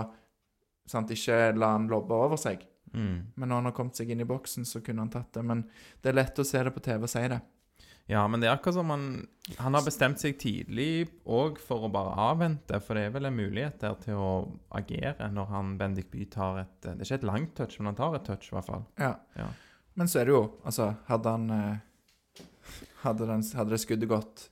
[0.86, 2.62] sant, ikke la han lobbe over seg.
[2.94, 3.32] Mm.
[3.34, 5.42] Men når han har kommet seg inn i boksen, så kunne han tatt det.
[5.42, 5.64] Men
[6.02, 7.40] det er lett å se det på TV og si det.
[8.06, 9.06] Ja, men det er akkurat som han
[9.58, 13.36] Han har bestemt seg tidlig òg for å bare avvente, for det er vel en
[13.36, 14.30] mulighet der til å
[14.74, 17.98] agere når han Bendik Bye tar et Det er ikke et langt touch, men han
[17.98, 18.86] tar et touch, i hvert fall.
[18.98, 19.14] Ja.
[19.38, 19.50] Ja.
[19.94, 22.42] Men så er det jo Altså, hadde han eh,
[23.04, 24.48] hadde, den, hadde det skuddet gått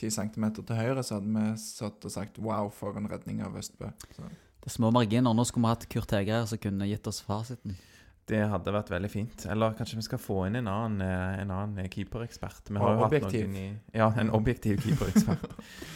[0.00, 3.56] 10 cm til høyre, så hadde vi satt og sagt wow for en redning av
[3.56, 3.88] Østbø.
[4.12, 4.28] Så.
[4.60, 5.32] Det er små marginer.
[5.32, 7.76] Nå skulle vi hatt Kurt Heger her som kunne gitt oss fasiten.
[8.26, 9.44] Det hadde vært veldig fint.
[9.50, 12.72] Eller kanskje vi skal få inn en annen, eh, en annen eh, keeperekspert.
[12.72, 13.52] Vi har objektiv.
[13.54, 15.46] i Ja, en objektiv keeperekspert.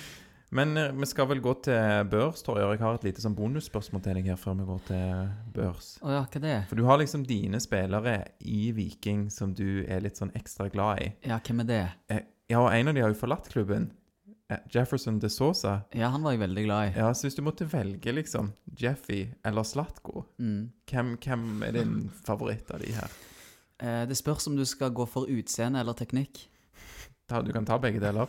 [0.59, 2.79] Men eh, vi skal vel gå til børs, tror jeg.
[2.83, 5.91] Har et lite sånn bonusspørsmål til deg her før vi går til børs.
[6.07, 6.65] Å ja, hva det er?
[6.71, 8.17] For du har liksom dine spillere
[8.47, 11.13] i Viking som du er litt sånn ekstra glad i.
[11.31, 11.83] Ja, hvem er det?
[12.51, 13.91] Ja, og en av de har jo forlatt klubben.
[14.51, 15.77] Eh, Jefferson de Sosa.
[15.95, 16.99] Ja, han var jeg veldig glad i.
[16.99, 20.71] Ja, så hvis du måtte velge liksom Jeffy eller Slatko, Mm.
[20.91, 23.11] hvem, hvem er din favoritt av de her?
[23.81, 26.47] Eh, det spørs om du skal gå for utseende eller teknikk.
[27.29, 28.27] Da, du kan ta begge deler.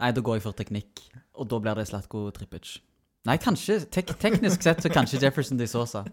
[0.00, 1.02] Nei, da går jeg for teknikk.
[1.34, 2.78] Og da blir det Slatko Trippic.
[3.26, 3.80] Nei, kanskje.
[3.90, 6.04] Tek teknisk sett så kanskje Jefferson de Sosa.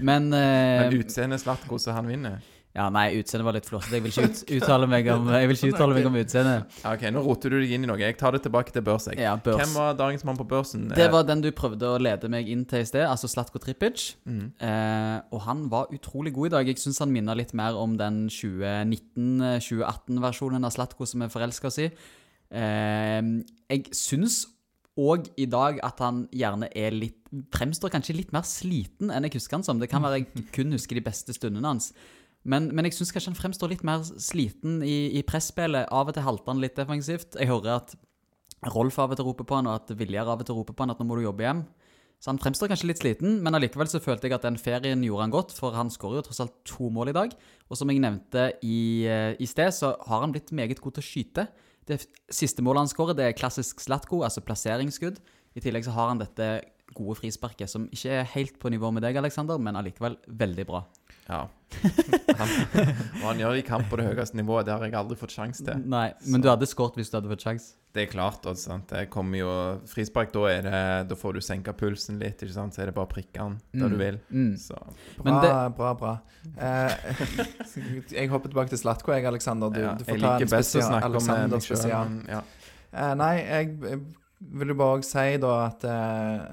[0.00, 2.40] Men, eh, Men utseendet Slatko, så han vinner.
[2.76, 3.94] Ja, nei, utseendet var litt flåsete.
[3.96, 5.30] Jeg vil ikke ut uttale meg om
[6.10, 6.74] om utseendet.
[6.82, 7.96] Ja, ok, Nå roter du deg inn i noe.
[8.02, 9.06] Jeg tar det tilbake til børs.
[9.16, 9.56] Ja, børs.
[9.62, 10.82] Hvem var dagens mann på børsen?
[10.92, 13.98] Det var den du prøvde å lede meg inn til i sted, altså Slatko Trippic.
[14.28, 14.46] Mm.
[14.60, 16.64] Eh, og han var utrolig god i dag.
[16.68, 21.86] Jeg syns han minner litt mer om den 2019-2018-versjonen av Slatko som er forelska si.
[22.52, 23.22] Eh,
[23.72, 24.44] jeg syns
[24.96, 27.20] og i dag at han gjerne er litt
[27.52, 29.76] Fremstår kanskje litt mer sliten enn jeg husker han som.
[29.76, 31.90] Det kan være jeg kun husker de beste stundene hans.
[32.46, 35.88] Men, men jeg syns kanskje han fremstår litt mer sliten i, i presspillet.
[35.90, 37.34] Av og til halter han litt defensivt.
[37.40, 37.96] Jeg hører at
[38.72, 40.86] Rolf av og til roper på han, og at Viljar av og til roper på
[40.86, 41.66] han at nå må du jobbe hjem.
[42.22, 45.26] Så han fremstår kanskje litt sliten, men allikevel så følte jeg at den ferien gjorde
[45.26, 47.34] han godt, for han skårer jo tross alt to mål i dag.
[47.68, 51.04] Og som jeg nevnte i, eh, i sted, så har han blitt meget god til
[51.04, 51.46] å skyte.
[51.86, 52.00] Det
[52.32, 55.20] siste målet han skårer, det er klassisk Slatko, altså plasseringsskudd.
[55.56, 56.64] I tillegg så har han dette
[56.96, 60.82] gode frisparket, som ikke er helt på nivå med deg, Aleksander, men allikevel veldig bra.
[61.28, 61.44] Ja.
[62.38, 62.50] Han,
[63.18, 64.68] og han gjør det i kamp på det høyeste nivået.
[64.68, 65.80] Det har jeg aldri fått sjanse til.
[65.90, 67.72] Nei, men du hadde skåret hvis du hadde fått sjanse.
[67.96, 68.44] Det er klart.
[68.46, 68.86] Også, sant?
[68.92, 69.50] Det kommer jo
[69.90, 72.38] Frispark, da, er det, da får du senka pulsen litt.
[72.44, 72.76] ikke sant?
[72.76, 74.20] Så er det bare å prikke den der du vil.
[74.30, 74.52] Mm.
[74.60, 76.12] Så Bra, Men det- bra, bra.
[76.54, 77.16] Eh,
[78.20, 79.72] jeg hopper tilbake til Slatko, jeg, Aleksander.
[79.74, 82.14] Du, ja, du får ta en spesial, eh, Alexander spesial.
[82.30, 82.42] ja.
[82.96, 84.00] Eh, nei, jeg, jeg
[84.60, 86.44] vil jo bare si da at eh,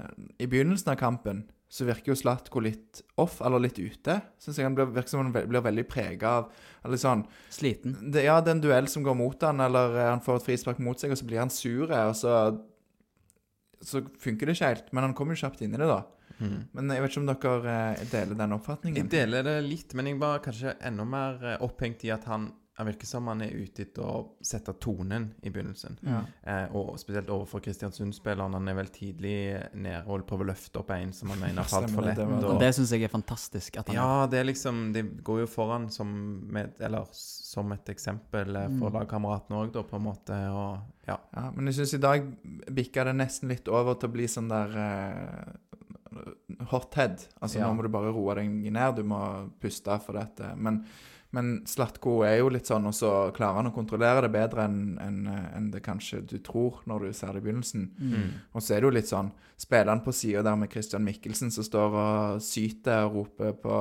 [0.42, 4.20] i begynnelsen av kampen så virker jo Slatko litt off, eller litt ute.
[4.38, 6.52] Synes jeg han blir, virker som han blir veldig prega av
[6.86, 7.96] eller sånn, Sliten.
[8.14, 10.46] det, Ja, det er en duell som går mot han, eller eh, han får et
[10.52, 12.36] frispark mot seg, og så blir han sur, og så
[13.84, 14.86] så funker det ikke helt.
[14.96, 16.02] Men han kommer jo kjapt inn i det, da.
[16.74, 19.02] Men jeg vet ikke om dere eh, deler den oppfatningen?
[19.04, 22.48] Jeg deler det litt, men jeg var kanskje enda mer eh, opphengt i at han
[22.76, 25.96] han virker som han er ute etter å sette tonen i begynnelsen.
[26.02, 26.22] Ja.
[26.42, 28.52] Eh, og spesielt overfor Kristiansund-spilleren.
[28.56, 29.34] Han er vel tidlig
[29.78, 32.16] nede og prøver å løfte opp en som han mener har falt for lett.
[32.16, 33.78] det og- Det syns jeg er fantastisk.
[33.78, 36.08] At han Ja, det er liksom De går jo foran som
[36.50, 39.06] med, Eller som et eksempel eh, for Mm.
[39.06, 40.30] lagkameratene òg, da, på en måte.
[40.50, 41.16] Og ja.
[41.36, 42.26] Ja, men jeg syns i dag
[42.74, 47.24] bikka det nesten litt over til å bli sånn der eh, hothead.
[47.40, 47.66] Altså Ja.
[47.68, 50.56] nå må du bare roe deg ned, du må puste for dette.
[50.56, 50.84] Men,
[51.34, 54.94] men Slatko er jo litt sånn, og så klarer han å kontrollere det bedre enn
[55.02, 57.88] en, en det kanskje du tror når du ser det i begynnelsen.
[57.98, 58.28] Mm.
[58.54, 61.52] Og så er det jo litt sånn Spiller han på sida der med Christian Mikkelsen,
[61.54, 63.76] som står og syter og roper på,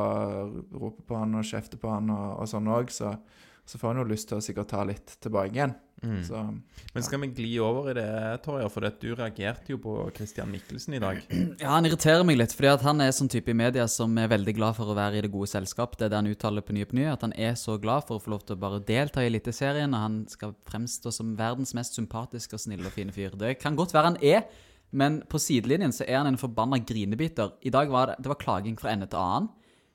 [0.69, 3.15] roper på han og kjefter på han og, og sånn òg, så,
[3.65, 5.73] så får han jo lyst til å sikkert ta litt tilbake igjen.
[6.03, 6.23] Mm.
[6.27, 6.59] Så
[6.93, 8.67] Men skal vi gli over i det, Torje?
[8.69, 11.21] For det, du reagerte jo på Christian Mikkelsen i dag.
[11.61, 14.55] Ja, Han irriterer meg litt, fordi han er sånn type i media som er veldig
[14.57, 15.95] glad for å være i det gode selskap.
[15.97, 18.19] Det er det han uttaler på ny på ny, at han er så glad for
[18.19, 21.73] å få lov til å bare delta i Eliteserien, og han skal fremstå som verdens
[21.77, 23.39] mest sympatiske og snille og fine fyr.
[23.39, 24.43] Det kan godt være han er,
[24.91, 27.55] men på sidelinjen så er han en forbanna grinebiter.
[27.63, 29.53] I dag var det, det var klaging fra ende til annen.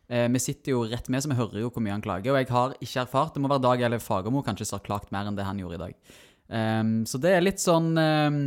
[0.08, 2.32] Eh, vi sitter jo rett med, så vi hører jo hvor mye han klager.
[2.32, 5.12] Og jeg har ikke erfart Det må være Dag eller Fagermo kanskje som har klagt
[5.12, 5.94] mer enn det han gjorde i dag.
[6.48, 8.38] Um, så det er litt sånn um,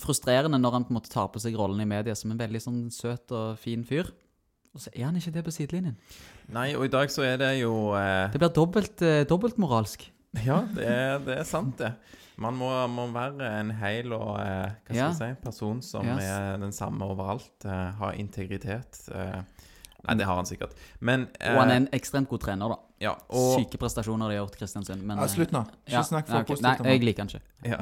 [0.00, 2.62] frustrerende når han på en måte tar på seg rollen i media som en veldig
[2.64, 4.08] sånn søt og fin fyr.
[4.72, 5.98] Og så er han ikke det på sidelinjen.
[6.54, 10.06] Nei, og i dag så er det jo eh, Det blir dobbelt, eh, dobbeltmoralsk.
[10.46, 11.92] Ja, det er, det er sant, det.
[12.40, 15.10] Man må, må være en hel og eh, hva skal Ja.
[15.18, 16.22] si, person som Yes.
[16.24, 17.50] er den samme overalt.
[17.66, 19.02] Eh, ha integritet.
[19.12, 19.42] Eh,
[20.06, 20.76] nei, det har han sikkert.
[21.00, 22.78] Men eh, Og han er en ekstremt god trener, da.
[23.04, 25.02] ja, og, Syke prestasjoner de har gjort, Kristiansund.
[25.06, 25.64] Men, ja, Slutt nå.
[25.66, 26.52] eh, Ikke ja, snakk for positivt ok.
[26.54, 27.42] positivt Nei, jeg liker han ikke.
[27.70, 27.80] Ja.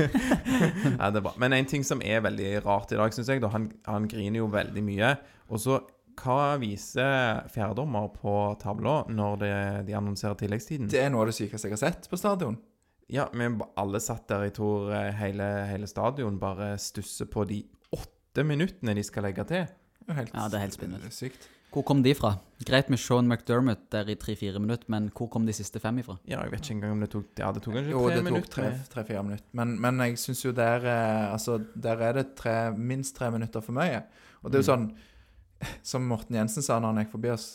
[1.00, 1.34] ja, det er bra.
[1.42, 4.42] Men en ting som er veldig rart i dag, syns jeg, da, han, han griner
[4.42, 5.14] jo veldig mye.
[5.50, 5.80] Og så,
[6.20, 9.54] hva viser fjerdedommer på tavla når det,
[9.88, 10.90] de annonserer tilleggstiden?
[10.92, 12.58] Det er noe av det sykeste jeg har sett på stadion.
[13.10, 13.48] Ja, vi
[13.80, 17.64] alle satt der, jeg tror eh, hele, hele stadion bare stusser på de
[17.96, 19.64] åtte minuttene de skal legge til.
[20.10, 21.14] Det helt, Ja, det er helt spinnvilt.
[21.14, 21.48] Sykt.
[21.70, 22.32] Hvor kom de fra?
[22.66, 26.16] Greit med Sean McDermott der i tre-fire minutter, men hvor kom de siste fem ifra?
[26.26, 28.24] Ja, jeg vet ikke engang om det tok Ja, det tok kanskje Jo, tre det
[28.24, 28.56] tok minutter.
[28.56, 29.46] tre- tre-fire minutter.
[29.54, 33.62] Men, men jeg syns jo der eh, Altså, der er det tre, minst tre minutter
[33.62, 34.02] for mye.
[34.42, 34.88] Og det er jo sånn
[35.92, 37.46] Som Morten Jensen sa når han gikk forbi oss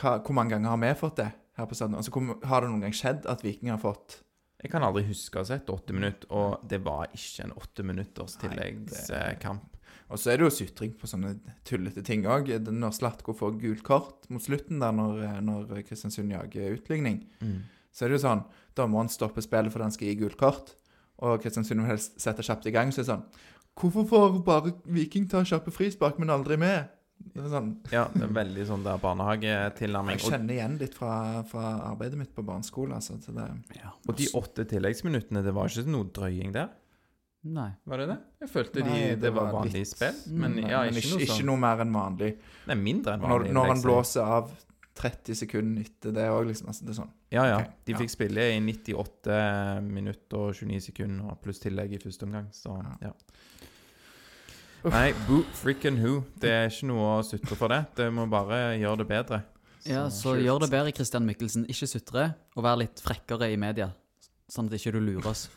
[0.00, 2.00] hva, Hvor mange ganger har vi fått det her på stadion?
[2.02, 4.18] Altså, hvor, har det noen gang skjedd at Viking har fått
[4.64, 7.82] Jeg kan aldri huske å ha sett åtte minutter, og det var ikke en åtte
[7.86, 9.68] minutters tilleggskamp.
[10.12, 11.30] Og så er det jo sutring på sånne
[11.64, 12.50] tullete ting òg.
[12.68, 17.62] Når Slatko får gult kort mot slutten der når, eh, når Kristiansund jager utligning, Mm.
[17.92, 18.44] så er det jo sånn
[18.74, 20.74] Da må han stoppe spillet fordi han skal gi gult kort.
[21.20, 22.88] Og Kristiansund vil helst sette kjapt i gang.
[22.92, 23.24] Så er det sånn
[23.76, 26.88] Hvorfor får bare Viking ta kjappe frispark, men aldri med?
[27.34, 30.18] Det sånn, Ja, det er veldig sånn der barnehagetilnærming.
[30.18, 32.94] jeg kjenner igjen litt fra, fra arbeidet mitt på barneskolen.
[32.94, 33.14] Altså,
[33.76, 33.92] ja.
[34.08, 36.68] og de åtte tilleggsminuttene, det var ikke noe drøying der?
[37.44, 37.70] Nei.
[37.84, 38.16] Var det det?
[38.40, 40.18] Jeg følte Nei, de, det det var var vanlig litt- spill.
[40.38, 42.36] Men Mm, ja, men ikke, ikke, noe ikke sånn noe mer enn vanlig.
[42.68, 43.52] Nei, mindre enn vanlig.
[43.52, 44.50] når vil han blåser av
[44.94, 46.68] 30 sekunder etter det òg, liksom.
[46.68, 47.10] Altså, det er sånn.
[47.32, 47.56] Ja, ja.
[47.58, 47.98] Okay, De ja.
[47.98, 53.08] fikk spille i 98 minutter og 29 sekunder, pluss tillegg i første omgang, så Ja.
[53.08, 53.12] ja.
[54.84, 56.24] Nei, boo frikken who.
[56.42, 57.84] Det er ikke noe å sutre for det.
[57.94, 59.42] Det må bare gjøre det bedre.
[59.86, 61.66] Ja, så gjør det bedre, Christian Mikkelsen.
[61.70, 63.92] Ikke sutre, og vær litt frekkere i media.
[64.50, 65.48] Sånn at ikke du lurer oss.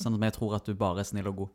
[0.00, 1.52] Sånn at vi tror at du bare er snill og god.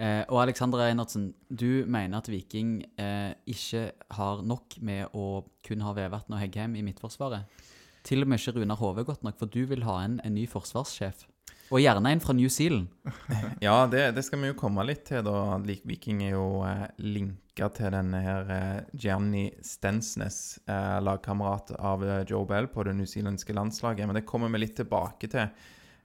[0.00, 5.84] Eh, og Alexander Einertsen, du mener at Viking eh, ikke har nok med å kun
[5.84, 7.60] ha Vevatn og Heggheim i midtforsvaret.
[8.08, 10.46] Til og med ikke Runar Hove godt nok, for du vil ha en, en ny
[10.48, 11.26] forsvarssjef.
[11.70, 12.88] Og gjerne en fra New Zealand.
[13.62, 15.58] Ja, det, det skal vi jo komme litt til, da.
[15.62, 22.24] Viking er jo eh, linka til denne her eh, Gianni Stensnes, eh, lagkamerat av eh,
[22.26, 24.08] Joe Bell på det newzealandske landslaget.
[24.08, 25.52] Men det kommer vi litt tilbake til.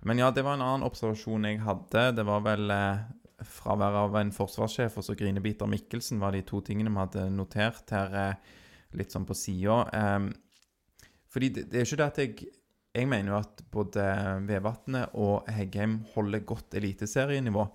[0.05, 2.03] Men ja, det var en annen observasjon jeg hadde.
[2.19, 3.05] Det var vel eh,
[3.45, 7.89] fravær av en forsvarssjef og så grinebiter Mikkelsen var de to tingene vi hadde notert
[7.95, 8.53] her eh,
[8.95, 9.81] litt sånn på sida.
[9.89, 12.53] Eh, fordi det, det er ikke det at jeg
[12.95, 14.03] jeg mener jo at både
[14.47, 17.65] Vevatnet og Heggheim holder godt eliteserienivå.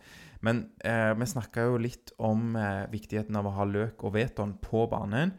[0.47, 4.57] Men eh, vi snakka jo litt om eh, viktigheten av å ha løk og veton
[4.65, 5.35] på banen.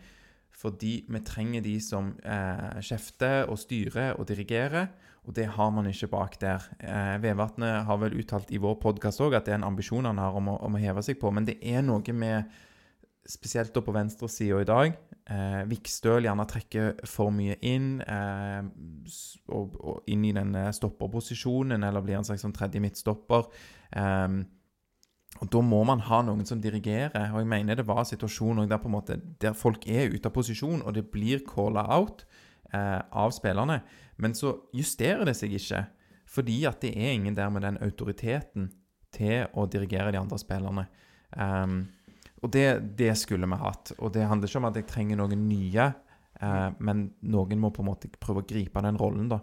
[0.53, 4.91] Fordi vi trenger de som eh, kjefter og styrer og dirigerer,
[5.27, 6.63] og det har man ikke bak der.
[6.79, 10.17] Eh, Vevatnet har vel uttalt i vår podkast òg at det er en ambisjon han
[10.17, 12.51] har om å, om å heve seg på, men det er noe med
[13.29, 14.95] Spesielt da på venstresida i dag.
[15.29, 18.63] Eh, Vikstøl gjerne trekker for mye inn, eh,
[19.53, 23.45] og, og inn i den stopperposisjonen, eller blir en slags sånn tredje midtstopper.
[23.93, 24.41] Eh,
[25.39, 27.29] Og Da må man ha noen som dirigerer.
[27.31, 30.33] og jeg mener Det var situasjoner der, på en måte, der folk er ute av
[30.33, 32.25] posisjon, og det blir calla out
[32.73, 33.81] eh, av spillerne.
[34.21, 35.85] Men så justerer det seg ikke,
[36.29, 38.69] fordi at det er ingen der med den autoriteten
[39.11, 40.85] til å dirigere de andre spillerne.
[41.35, 41.83] Um,
[42.41, 43.93] og det, det, skulle vi hatt.
[43.99, 45.91] Og det handler ikke om at jeg trenger noen nye,
[46.41, 49.41] eh, men noen må på en måte prøve å gripe den rollen, da.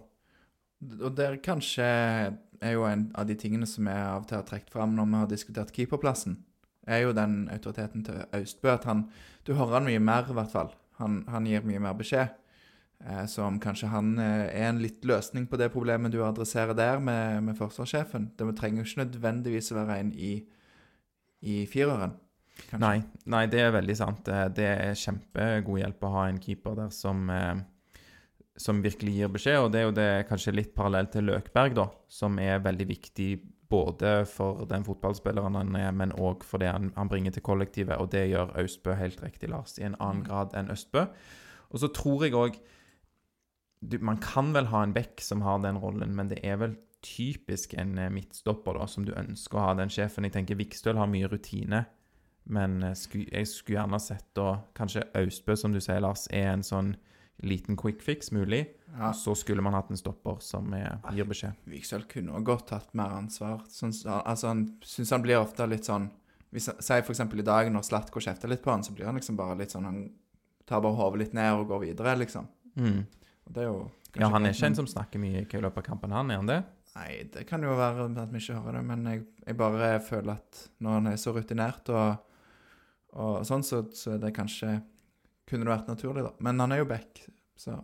[0.98, 4.46] Og det kanskje er jo en av de tingene som jeg av og til har
[4.46, 6.40] trukket fram når vi har diskutert keeperplassen,
[6.88, 8.72] er jo den autoriteten til Austbø.
[8.74, 9.08] At han
[9.46, 10.74] Du hører han mye mer, i hvert fall.
[10.98, 12.34] Han, han gir mye mer beskjed.
[13.06, 16.74] Eh, så om kanskje han eh, er en litt løsning på det problemet du adresserer
[16.76, 18.32] der med, med forsvarssjefen.
[18.38, 20.32] Det trenger jo ikke nødvendigvis å være en i,
[21.46, 22.16] i fireren.
[22.82, 22.96] Nei,
[23.30, 24.30] nei, det er veldig sant.
[24.32, 27.28] Eh, det er kjempegod hjelp å ha en keeper der som
[28.58, 31.84] som virkelig gir beskjed, og det er jo det kanskje litt parallelt til Løkberg, da,
[32.10, 33.28] som er veldig viktig
[33.70, 37.94] både for den fotballspilleren han er, men òg for det han, han, bringer til kollektivet,
[38.00, 40.26] og det gjør Austbø helt riktig, Lars, i en annen mm.
[40.26, 41.04] grad enn Østbø.
[41.68, 42.58] Og så tror jeg òg
[43.80, 47.76] Man kan vel ha en back som har den rollen, men det er vel typisk
[47.78, 50.26] en eh, midtstopper da, som du ønsker å ha den sjefen.
[50.26, 51.84] Jeg tenker Vikstøl har mye rutine,
[52.48, 56.66] men sku, jeg skulle gjerne sett da kanskje Austbø, som du sier, Lars, er en
[56.66, 56.96] sånn
[57.46, 58.66] liten quick fix mulig,
[58.98, 59.12] ja.
[59.12, 61.58] så skulle man hatt en stopper som er, gir beskjed.
[61.70, 63.60] Vikstøl kunne også godt tatt mer ansvar.
[63.70, 66.10] Sånn, altså, han syns han blir ofte litt sånn
[66.50, 67.20] hvis, Si f.eks.
[67.20, 69.84] i dag når Slatko kjefter litt på han, så blir han liksom bare litt sånn
[69.84, 69.98] Han
[70.68, 72.48] tar bare hodet litt ned og går videre, liksom.
[72.80, 73.02] Mm.
[73.54, 73.86] Det er jo
[74.18, 76.48] Ja, han er ikke en som snakker mye i løpet av kampen, han, er han
[76.50, 76.62] det?
[76.98, 80.38] Nei, det kan jo være at vi ikke hører det, men jeg, jeg bare føler
[80.38, 82.32] at når han er så rutinert og,
[83.20, 84.78] og sånn, så, så det kanskje
[85.48, 86.32] kunne det vært naturlig, da.
[86.44, 87.22] Men han er jo back,
[87.58, 87.76] så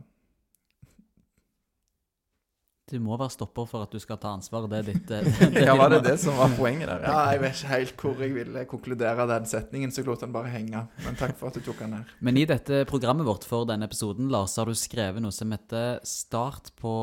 [2.90, 4.66] Du må være stopper for at du skal ta ansvar.
[4.68, 5.20] Det er ditt det,
[5.54, 7.04] det Ja, var det det som var poenget der?
[7.08, 10.34] Ja, jeg vet ikke helt hvor jeg ville konkludere den setningen, så jeg lot den
[10.34, 10.84] bare henge.
[11.06, 12.16] Men takk for at du tok den her.
[12.20, 16.02] Men i dette programmet vårt for denne episoden, Lars, har du skrevet noe som heter
[16.04, 16.96] 'Start på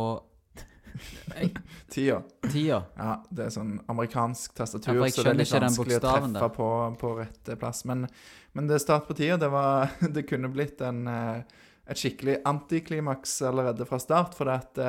[1.89, 2.21] Tida.
[2.51, 2.83] Tida.
[2.97, 6.69] Ja, det er sånn amerikansk tastatur, ja, så det er litt vanskelig å treffe på,
[6.99, 7.85] på, rett plass.
[7.87, 8.05] Men,
[8.51, 13.39] men det start på tida, det, var, det kunne blitt en, eh, et skikkelig antiklimaks
[13.47, 14.35] allerede fra start.
[14.37, 14.83] For det at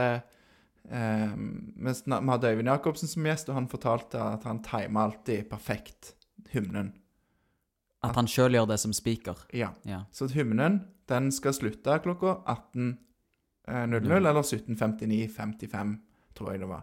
[0.90, 1.94] eh vi,
[2.30, 6.14] hadde Øyvind Jacobsen som gjest, og han fortalte at han timer alltid perfekt
[6.52, 6.92] hymnen.
[8.02, 9.38] At han sjøl gjør det som speaker?
[9.54, 9.70] Ja.
[9.86, 10.04] ja.
[10.10, 12.96] Så hymnen den skal slutte klokka 18.00
[13.68, 15.94] eh, eller 17.59-55,
[16.34, 16.82] tror jeg det var.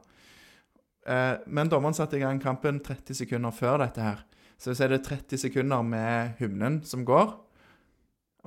[1.09, 4.23] Uh, men dommeren satte i gang kampen 30 sekunder før dette her.
[4.59, 7.31] Så hvis det er 30 sekunder med hymnen som går,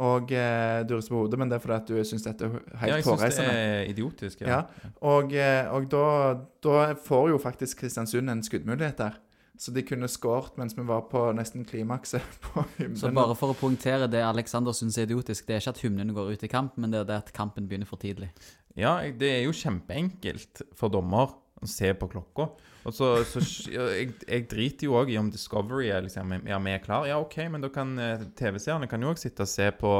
[0.01, 2.55] og eh, du rister på hodet, men det er fordi at du syns dette er
[2.81, 3.11] helt hårreisende.
[3.13, 4.41] Ja, jeg syns det er idiotisk.
[4.41, 4.63] Ja.
[4.63, 4.93] ja.
[5.05, 6.07] Og, eh, og da,
[6.65, 9.21] da, får jo faktisk Kristiansund en skuddmulighet der.
[9.61, 12.97] Så de kunne skåret mens vi var på nesten klimakset på hymnen.
[12.99, 16.17] Så bare for å poengtere det Alexander syns er idiotisk, det er ikke at hymnen
[16.17, 18.33] går ut i kamp, men det er det at kampen begynner for tidlig.
[18.79, 22.49] Ja, det er jo kjempeenkelt for dommer å se på klokka.
[22.83, 23.41] Og så, så
[23.71, 27.07] jeg, jeg, driter jo òg i om Discovery er liksom, ja, vi er klar.
[27.07, 29.93] Ja, OK, men da kan eh, TV-seerne kan jo òg sitte og se på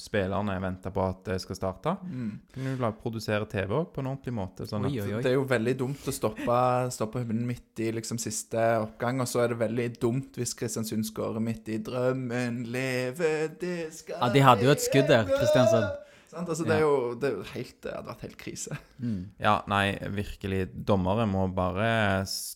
[0.00, 1.96] spillerne vente på at det skal starte.
[2.06, 2.30] Mm.
[2.54, 4.68] Kan jo la produsere TV òg på en ordentlig måte.
[4.70, 5.22] Sånn oi, oi, oi.
[5.26, 6.60] Det er jo veldig dumt å stoppe,
[6.94, 11.42] stoppe midt i liksom siste oppgang, og så er det veldig dumt hvis Kristiansund skårer
[11.42, 14.22] midt i 'Drømmen leve, det skal leve'.
[14.22, 15.90] Ja, de hadde jo et skudd der, Kristiansund.
[16.30, 18.76] Altså, det, er jo, det, er jo helt, det hadde vært helt krise.
[19.02, 19.22] Mm.
[19.42, 20.60] Ja, nei, virkelig.
[20.86, 21.88] Dommere må bare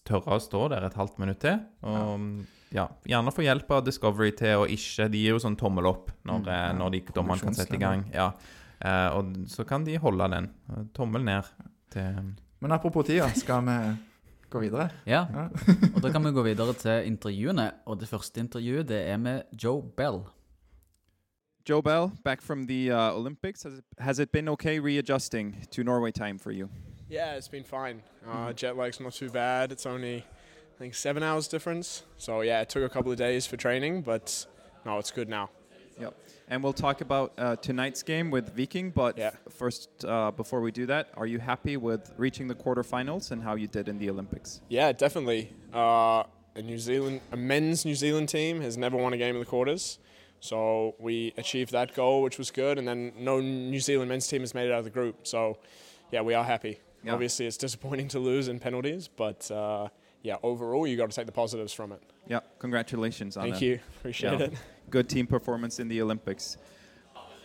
[0.06, 1.58] tørre å stå der et halvt minutt til.
[1.82, 5.86] Og ja, gjerne få hjelp av Discovery til å ikke De gir jo sånn tommel
[5.86, 6.72] opp når, mm, ja.
[6.78, 8.06] når de dommeren kan sette i gang.
[8.14, 8.32] Ja.
[8.84, 10.50] Uh, og så kan de holde den.
[10.96, 11.46] Tommel ned
[11.94, 13.78] til Men apropos tida, skal vi
[14.50, 14.88] gå videre?
[15.08, 15.24] Ja.
[15.30, 15.48] ja.
[15.92, 17.68] og da kan vi gå videre til intervjuene.
[17.90, 20.22] Og det første intervjuet det er med Joe Bell.
[21.64, 23.62] Joe Bell, back from the uh, Olympics.
[23.62, 26.68] Has it, has it been okay readjusting to Norway time for you?
[27.08, 28.02] Yeah, it's been fine.
[28.28, 28.52] Uh.
[28.52, 29.72] Jet lag's not too bad.
[29.72, 32.02] It's only, I think, seven hours difference.
[32.18, 34.44] So yeah, it took a couple of days for training, but
[34.84, 35.48] no, it's good now.
[35.98, 36.14] Yep.
[36.48, 38.90] And we'll talk about uh, tonight's game with Viking.
[38.90, 39.30] But yeah.
[39.48, 43.54] first, uh, before we do that, are you happy with reaching the quarterfinals and how
[43.54, 44.60] you did in the Olympics?
[44.68, 45.50] Yeah, definitely.
[45.72, 46.24] Uh,
[46.56, 49.46] a New Zealand, a men's New Zealand team has never won a game in the
[49.46, 49.98] quarters.
[50.44, 52.76] So we achieved that goal, which was good.
[52.76, 55.26] And then no New Zealand men's team has made it out of the group.
[55.26, 55.56] So
[56.12, 56.80] yeah, we are happy.
[57.02, 57.14] Yeah.
[57.14, 59.88] Obviously, it's disappointing to lose in penalties, but uh,
[60.20, 62.02] yeah, overall, you got to take the positives from it.
[62.26, 63.80] Yeah, congratulations on Thank you.
[63.98, 64.46] Appreciate yeah.
[64.46, 64.54] it.
[64.90, 66.58] Good team performance in the Olympics.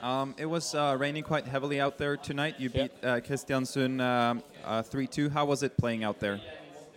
[0.01, 2.55] Um, it was uh, raining quite heavily out there tonight.
[2.59, 3.13] You beat yeah.
[3.13, 5.29] uh, Kristiansund um, uh, 3 2.
[5.29, 6.41] How was it playing out there?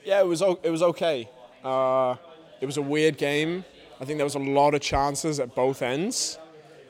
[0.05, 1.29] Yeah, it was, it was okay.
[1.63, 2.17] Uh,
[2.61, 3.65] it was a weird game.
[4.03, 6.37] I think there was a lot of chances at both ends.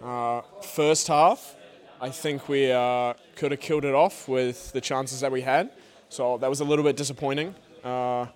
[0.03, 1.57] Uh, first half,
[2.01, 5.73] I think we uh, could have killed it off with the chances that we had.
[6.09, 7.55] So that was a little bit disappointing.
[7.85, 8.29] Uh,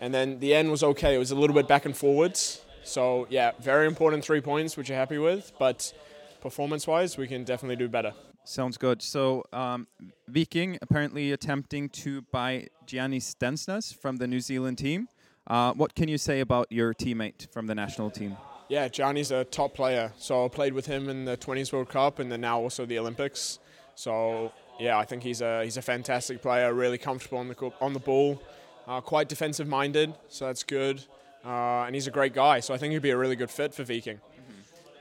[0.00, 1.14] and then the end was okay.
[1.14, 2.62] It was a little bit back and forwards.
[2.82, 5.52] So yeah, very important three points, which you're happy with.
[5.60, 5.92] But
[6.40, 8.12] performance-wise, we can definitely do better.
[8.42, 9.02] Sounds good.
[9.02, 9.86] So, um,
[10.26, 15.06] Viking apparently attempting to buy Gianni Stensnes from the New Zealand team.
[15.50, 18.36] Uh, what can you say about your teammate from the national team?
[18.68, 20.12] Yeah, Johnny's a top player.
[20.16, 23.00] So I played with him in the 20s World Cup and then now also the
[23.00, 23.58] Olympics.
[23.96, 26.72] So yeah, I think he's a he's a fantastic player.
[26.72, 28.40] Really comfortable on the co- on the ball,
[28.86, 30.14] uh, quite defensive minded.
[30.28, 31.02] So that's good.
[31.44, 32.60] Uh, and he's a great guy.
[32.60, 34.20] So I think he'd be a really good fit for Viking.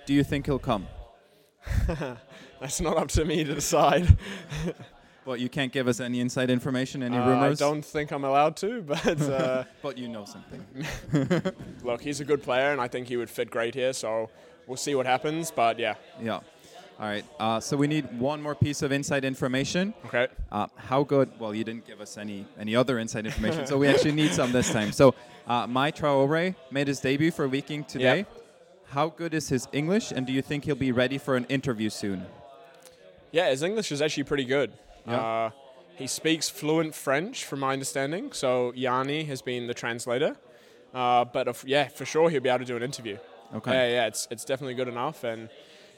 [0.08, 0.88] Do you think he'll come?
[2.60, 4.18] That's not up to me to decide.
[5.30, 8.56] Well, you can't give us any inside information, any Uh, I don't think I'm allowed
[8.58, 10.66] to, but uh, But you know something.
[11.84, 13.94] look, he's a good player, and I think he would fit great here.
[13.94, 14.32] So
[14.66, 15.52] we'll see what happens.
[15.52, 16.40] But yeah, Yeah.
[17.00, 17.24] All right.
[17.40, 19.94] Uh, so we need one more piece of inside information.
[20.08, 20.30] okay.
[20.52, 21.30] Uh, how good?
[21.40, 24.52] Well, you didn't give us any any other inside information, so we actually need some
[24.52, 24.92] this time.
[24.92, 25.14] So,
[25.46, 28.18] uh, Mai Traore made his debut for Viking today.
[28.18, 28.96] Yeah.
[28.96, 31.92] How good is his English, and do you think he'll be ready for an interview
[31.92, 32.26] soon?
[33.32, 34.74] Yeah, his English is actually pretty good.
[35.08, 35.16] Yeah.
[35.16, 35.50] Uh,
[35.96, 38.32] he speaks fluent French, from my understanding.
[38.32, 40.38] So Yanni has been the translator.
[40.94, 43.18] Uh, but if, yeah, for sure he'll be able to do an interview.
[43.54, 43.72] Okay.
[43.72, 45.24] Yeah, yeah, it's it's definitely good enough.
[45.24, 45.50] And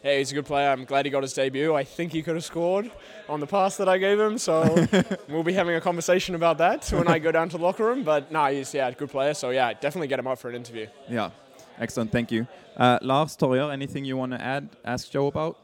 [0.04, 0.70] yeah, he's a good player.
[0.70, 1.76] I'm glad he got his debut.
[1.76, 2.90] I think he could have scored
[3.30, 4.38] on the pass that I gave him.
[4.38, 4.88] So
[5.30, 8.04] we'll be having a conversation about that when I go down to the locker room.
[8.04, 9.34] But no, he's yeah, a good player.
[9.34, 10.88] So yeah, definitely get him up for an interview.
[11.10, 11.32] Yeah.
[11.80, 12.12] Excellent.
[12.12, 12.48] Thank you.
[12.78, 14.70] Uh, Lars Torjer, anything you want to add?
[14.86, 15.58] Ask Joe about?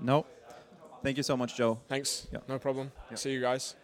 [0.00, 0.24] No.
[1.02, 1.78] Thank you so much, Joe.
[1.88, 2.28] Thanks.
[2.32, 2.42] Yeah.
[2.48, 2.90] No problem.
[3.14, 3.76] See you guys.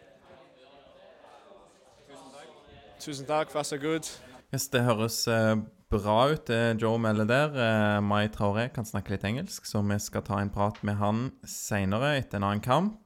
[2.99, 3.51] Tusen takk.
[3.55, 4.07] Vær så god.
[4.53, 5.55] Yes, det høres eh,
[5.91, 7.53] bra ut, det Joe melder der.
[7.53, 11.29] Uh, Mai Traoré kan snakke litt engelsk, så vi skal ta en prat med han
[11.47, 12.97] seinere etter en annen kamp.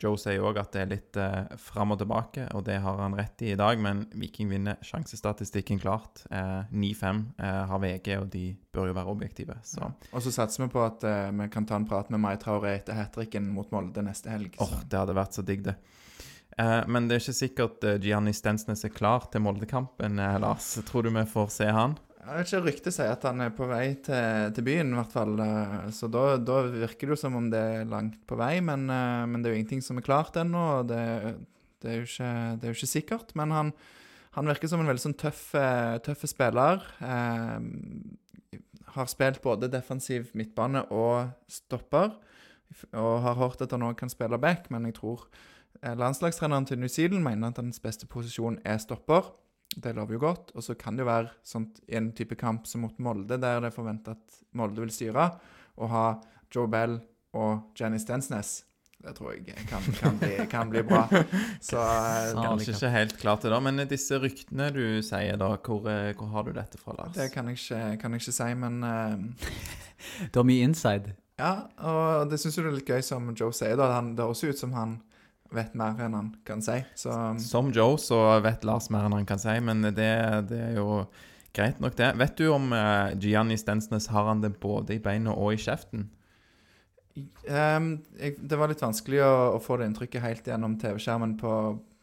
[0.00, 2.98] Eh, Joe sier òg at det er litt eh, fram og tilbake, og det har
[3.00, 3.78] han rett i i dag.
[3.78, 6.24] Men Viking vinner sjansestatistikken klart.
[6.30, 9.58] Eh, 9-5 eh, har VG, og de bør jo være objektive.
[9.62, 12.36] Så Og så satser vi på at eh, vi kan ta en prat med Mai
[12.36, 14.56] Traore etter hat tricken mot Molde neste helg.
[14.58, 15.76] åh, oh, det hadde vært så digg, det.
[16.58, 20.72] Eh, men det er ikke sikkert uh, Gianni Stensnes er klar til Moldekampen, eh, Lars.
[20.88, 21.96] Tror du vi får se han?
[22.20, 25.14] Jeg vet ikke, Ryktet sier at han er på vei til, til byen, i hvert
[25.14, 25.38] fall.
[25.96, 28.58] Så da, da virker det jo som om det er langt på vei.
[28.64, 30.64] Men, eh, men det er jo ingenting som er klart ennå.
[30.88, 31.00] Det,
[31.80, 33.32] det, er jo ikke, det er jo ikke sikkert.
[33.40, 33.72] Men han,
[34.36, 36.84] han virker som en veldig sånn tøff, eh, tøff spiller.
[37.00, 38.60] Eh,
[38.94, 42.12] har spilt både defensiv midtbane og stopper.
[42.94, 45.26] Og har hørt at han òg kan spille back, men jeg tror
[45.82, 49.32] eh, landslagstreneren til New Zealand mener at hans beste posisjon er stopper.
[49.76, 50.50] Det lover jo godt.
[50.56, 53.62] Og så kan det jo være sånt i en type kamp som mot Molde, der
[53.62, 55.30] det er forventa at Molde vil styre,
[55.80, 56.06] å ha
[56.50, 56.98] Joe Bell
[57.38, 58.60] og Jenny Stensnes.
[59.00, 61.06] Det tror jeg kan, kan, bli, kan bli bra.
[61.64, 65.86] Så eh, Kanskje ikke helt klar til det, men disse ryktene du sier da, hvor,
[65.88, 67.14] eh, hvor har du dette fra, Lars?
[67.16, 69.48] det kan jeg ikke, kan jeg ikke si, men uh...
[70.26, 71.14] Det var mye inside.
[71.40, 73.78] Ja, og det syns jeg er litt gøy, som Joe sier.
[73.80, 73.88] da.
[73.96, 74.98] Han, det høres ut som han
[75.52, 76.78] vet mer enn han kan si.
[76.94, 79.96] Så Som Joe så vet Lars mer enn han kan si, men det,
[80.50, 81.04] det er jo
[81.56, 82.12] greit nok, det.
[82.20, 86.08] Vet du om uh, Gianni Stensnes har han det både i beina og i kjeften?
[87.50, 87.88] Um,
[88.20, 91.54] jeg, Det var litt vanskelig å, å få det inntrykket helt gjennom TV-skjermen på,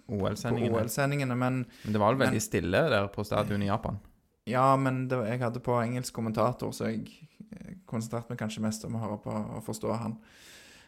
[0.08, 0.72] OL-sendingene.
[0.76, 3.98] OL-sendingene, men Men det var vel Men- veldig stille der på stadion i Japan?
[4.48, 7.08] Ja, men det, var- jeg hadde på engelsk kommentator, så jeg
[7.88, 10.18] konsentrerte meg kanskje mest om å høre på og forstå han.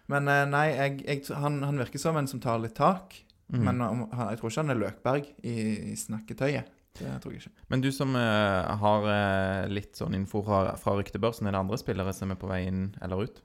[0.10, 3.16] Men eh, nei, jeg, jeg, han, han virker som en som tar litt tak.
[3.50, 3.62] Mm.
[3.66, 5.58] Men om, han, jeg tror ikke han er Løkberg i,
[5.94, 6.76] i snakketøyet.
[7.00, 7.68] Det tror jeg ikke.
[7.72, 11.78] Men du som uh, har uh, litt sånn info fra, fra ryktebørsen, er det andre
[11.80, 13.40] spillere som er på vei inn eller ut?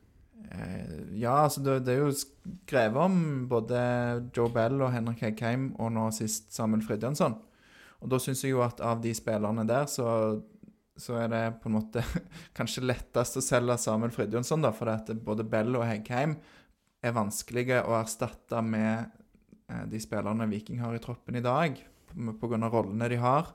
[0.54, 3.78] Eh, ja, altså det, det er jo skrevet om både
[4.34, 7.36] Joe Bell og Henrik Heikheim, og nå sist Samuel Fridtjonsson.
[8.04, 10.06] Og da syns jeg jo at av de spillerne der, så,
[10.96, 12.04] så er det på en måte
[12.58, 16.36] kanskje lettest å selge Samuel Fridjonsson, da, fordi at både Bell og Heggheim
[17.04, 19.10] er vanskelige å erstatte med
[19.68, 21.76] eh, de spillerne Viking har i troppen i dag,
[22.14, 22.68] pga.
[22.70, 23.50] rollene de har.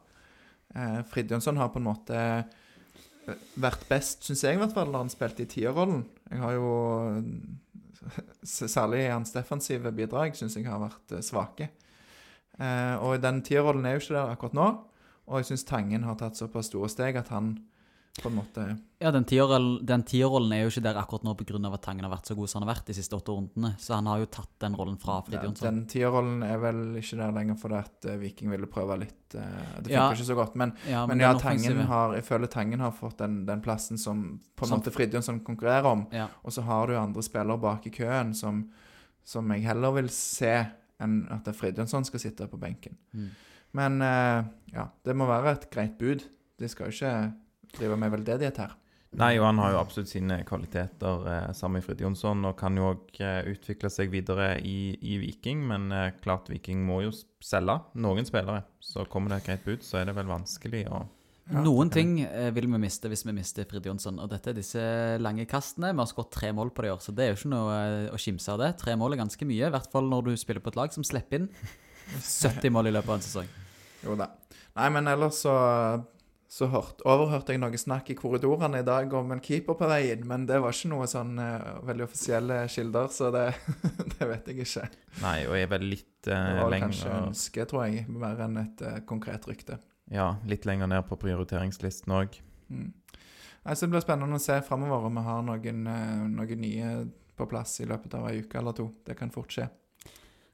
[1.09, 5.13] Fridjonsson har på en måte eh, vært best, syns jeg i hvert fall, når han
[5.13, 6.03] spilte i tierrollen.
[6.29, 6.69] Jeg har jo
[8.47, 11.69] Særlig hans defensive bidrag syns jeg har vært eh, svake.
[12.59, 14.67] Eh, og den tierrollen er jo ikke der akkurat nå.
[15.29, 17.53] Og jeg syns Tangen har tatt såpass store steg at han
[18.19, 18.63] på en måte
[18.99, 21.59] Ja, den tierrollen er jo ikke der akkurat nå pga.
[21.73, 23.75] at Tangen har vært så god som han har vært de siste åtte rundene.
[23.79, 25.67] Så han har jo tatt den rollen fra Frid Jonsson.
[25.69, 29.79] den tierrollen er vel ikke der lenger fordi at eh, Viking ville prøve litt uh,
[29.79, 30.09] Det funker Ja.
[30.11, 30.55] ikke så godt.
[30.55, 33.97] Men, Ja, men men ja, Tangen har, jeg føler Tangen har fått den, den plassen
[33.97, 36.07] som på en Som- måte Fridtjonsson konkurrerer om.
[36.11, 36.27] Ja.
[36.43, 38.65] Og så har du andre spillere bak i køen som,
[39.23, 40.65] som jeg heller vil se
[40.99, 42.97] enn at det er Fridtjonsson skal sitte på benken.
[43.13, 43.29] Mm.
[43.77, 44.43] Men eh,
[44.73, 46.25] ja, det må være et greit bud.
[46.59, 47.15] De skal jo ikke
[47.77, 48.77] drive med veldedighet her.
[49.17, 52.75] Nei, og han har jo absolutt sine kvaliteter eh, sammen med Frid Jonsson, og kan
[52.77, 55.63] jo òg eh, utvikle seg videre i, i Viking.
[55.71, 58.61] Men eh, klart Viking må jo selge noen spillere.
[58.77, 61.07] Så kommer det et greit bud, så er det vel vanskelig å
[61.49, 62.11] Ja, Noen ting
[62.53, 64.83] vil vi miste hvis vi mister Frid Jonsson, og dette er disse
[65.17, 65.89] lange kastene.
[65.95, 67.79] Vi har skåret tre mål på det i år, så det er jo ikke noe
[68.13, 68.75] å kimse av det.
[68.77, 71.07] Tre mål er ganske mye, i hvert fall når du spiller på et lag som
[71.07, 71.49] slipper inn
[72.17, 73.51] 70 mål i løpet av en sesong.
[74.03, 74.29] Jo da.
[74.79, 75.53] Nei, men ellers så,
[76.49, 80.13] så hørt, overhørte jeg noe snakk i korridorene i dag om en keeper på vei
[80.13, 83.45] inn, men det var ikke noe sånn uh, veldig offisielle kilder, så det,
[84.15, 84.87] det vet jeg ikke.
[85.23, 88.05] Nei, og jeg er vel litt Det eh, var vel kanskje lenger ønske, tror jeg,
[88.13, 89.79] mer enn et uh, konkret rykte.
[90.09, 92.39] Ja, litt lenger ned på prioriteringslisten òg.
[92.69, 92.91] Mm.
[93.59, 95.89] Nei, så Det blir spennende å se framover om vi har noen,
[96.33, 96.93] noen nye
[97.39, 98.87] på plass i løpet av ei uke eller to.
[99.05, 99.67] Det kan fort skje.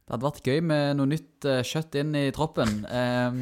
[0.06, 2.74] Det hadde vært gøy med noe nytt eh, kjøtt inn i troppen.
[2.94, 3.40] Ehm,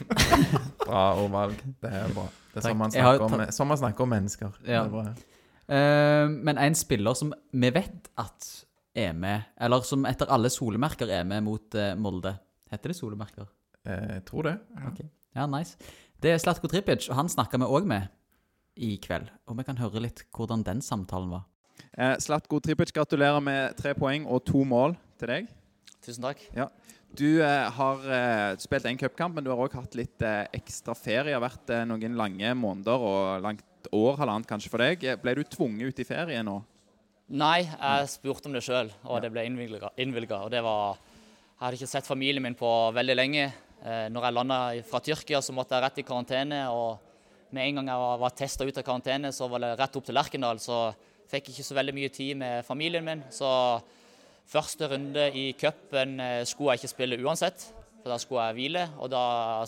[0.86, 1.58] Bra ordvalg.
[1.82, 2.26] Det er bra.
[2.50, 2.70] Det er Takk.
[2.70, 4.54] sånn man Jeg har snakker om, sånn man snakker om mennesker.
[4.66, 5.04] Det er bra.
[5.70, 8.48] ehm, men en spiller som vi vet at
[8.98, 12.36] er med, eller som etter alle solemerker er med mot eh, Molde.
[12.70, 13.46] Heter det solemerker?
[13.86, 14.56] Eh, Jeg tror det.
[14.78, 15.10] Ja.
[15.40, 15.76] Ja, nice.
[16.20, 18.08] Det er Slatko Tripic, og han snakka vi òg med
[18.82, 19.30] i kveld.
[19.48, 21.46] Og vi kan høre litt hvordan den samtalen var.
[21.96, 25.48] Eh, Slatko Tripic, gratulerer med tre poeng og to mål til deg.
[26.10, 26.40] Tusen takk.
[27.14, 30.96] Du eh, har eh, spilt en cupkamp, men du har òg hatt litt eh, ekstra
[30.98, 31.28] ferie.
[31.30, 35.06] Det har vært eh, noen lange måneder og langt år, halvannet kanskje for deg.
[35.22, 36.56] Ble du tvunget ut i ferie nå?
[37.30, 40.40] Nei, jeg spurte om det sjøl, og det ble innvilga.
[40.42, 43.46] Og det var Jeg hadde ikke sett familien min på veldig lenge.
[43.84, 44.58] Eh, når jeg landa
[44.90, 46.60] fra Tyrkia, så måtte jeg rett i karantene.
[46.74, 50.00] Og med en gang jeg var, var testa ut av karantene, så var det rett
[50.00, 50.58] opp til Lerkendal.
[50.58, 50.88] Så
[51.30, 53.22] fikk ikke så veldig mye tid med familien min.
[53.30, 53.46] Så
[54.50, 57.68] første runde i cupen eh, skulle jeg ikke spille uansett,
[58.02, 58.86] for da skulle jeg hvile.
[58.98, 59.20] Og da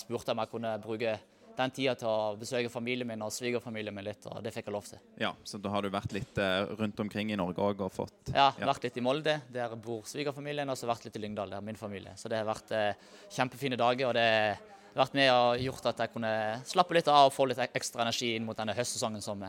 [0.03, 1.13] spurte jeg om jeg kunne bruke
[1.53, 4.73] den tida til å besøke familien min og svigerfamilien min litt, og det fikk jeg
[4.73, 5.01] lov til.
[5.21, 8.33] Ja, så da har du vært litt eh, rundt omkring i Norge òg og fått
[8.33, 8.71] Ja, Ja.
[8.71, 11.67] vært litt i Molde, der bor svigerfamilien, og så vært litt i Lyngdal, der er
[11.69, 12.15] min familie.
[12.17, 12.95] Så det har vært eh,
[13.37, 14.25] kjempefine dager, og det
[14.57, 16.33] har vært med og gjort at jeg kunne
[16.73, 19.45] slappe litt av og få litt ekstra energi inn mot denne høstsesongen som,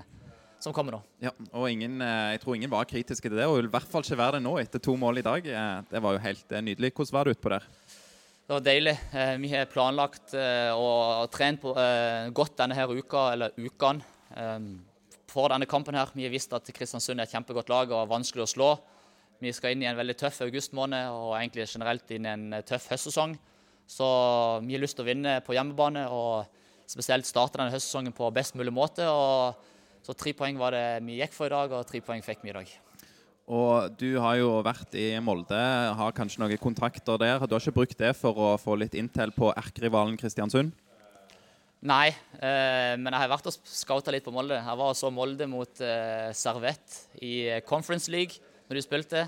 [0.63, 1.01] som kommer nå.
[1.23, 3.89] Ja, og ingen, eh, jeg tror ingen var kritiske til det, og vil i hvert
[3.89, 5.45] fall ikke være det nå etter to mål i dag.
[5.47, 6.93] Eh, Det var jo helt eh, nydelig.
[6.93, 7.67] Hvordan var det utpå der?
[8.43, 8.93] Det var deilig.
[9.39, 11.71] Vi har planlagt og trent på,
[12.35, 14.03] godt denne her uka, eller ukene,
[15.31, 16.11] for denne kampen her.
[16.13, 18.67] Vi har visst at Kristiansund er et kjempegodt lag og vanskelig å slå.
[19.39, 22.89] Vi skal inn i en veldig tøff augustmåned og egentlig generelt inn i en tøff
[22.91, 23.37] høstsesong.
[23.87, 24.07] Så
[24.67, 26.43] vi har lyst til å vinne på hjemmebane og
[26.85, 29.07] spesielt starte denne høstsesongen på best mulig måte.
[29.07, 29.55] Og
[30.03, 32.51] så tre poeng var det vi gikk for i dag, og tre poeng fikk vi
[32.51, 32.71] i dag.
[33.43, 35.59] Og du har jo vært i Molde,
[35.99, 37.43] har kanskje noen kontrakter der.
[37.43, 40.71] Du har ikke brukt det for å få litt intel på erkerivalen Kristiansund?
[41.83, 44.55] Nei, eh, men jeg har vært og scouta litt på Molde.
[44.55, 48.39] Jeg var og så Molde mot eh, Servett i eh, Conference League
[48.69, 49.23] når de spilte.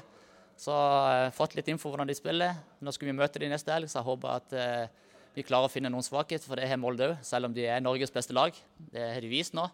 [0.55, 2.55] Så jeg har fått litt info hvordan de spiller.
[2.80, 4.86] Nå skal vi møte de neste helg, så jeg håper at eh,
[5.36, 7.84] vi klarer å finne noen svakheter, for det har Molde òg, selv om de er
[7.84, 8.55] Norges beste lag.
[8.93, 9.67] Det har de vist nå.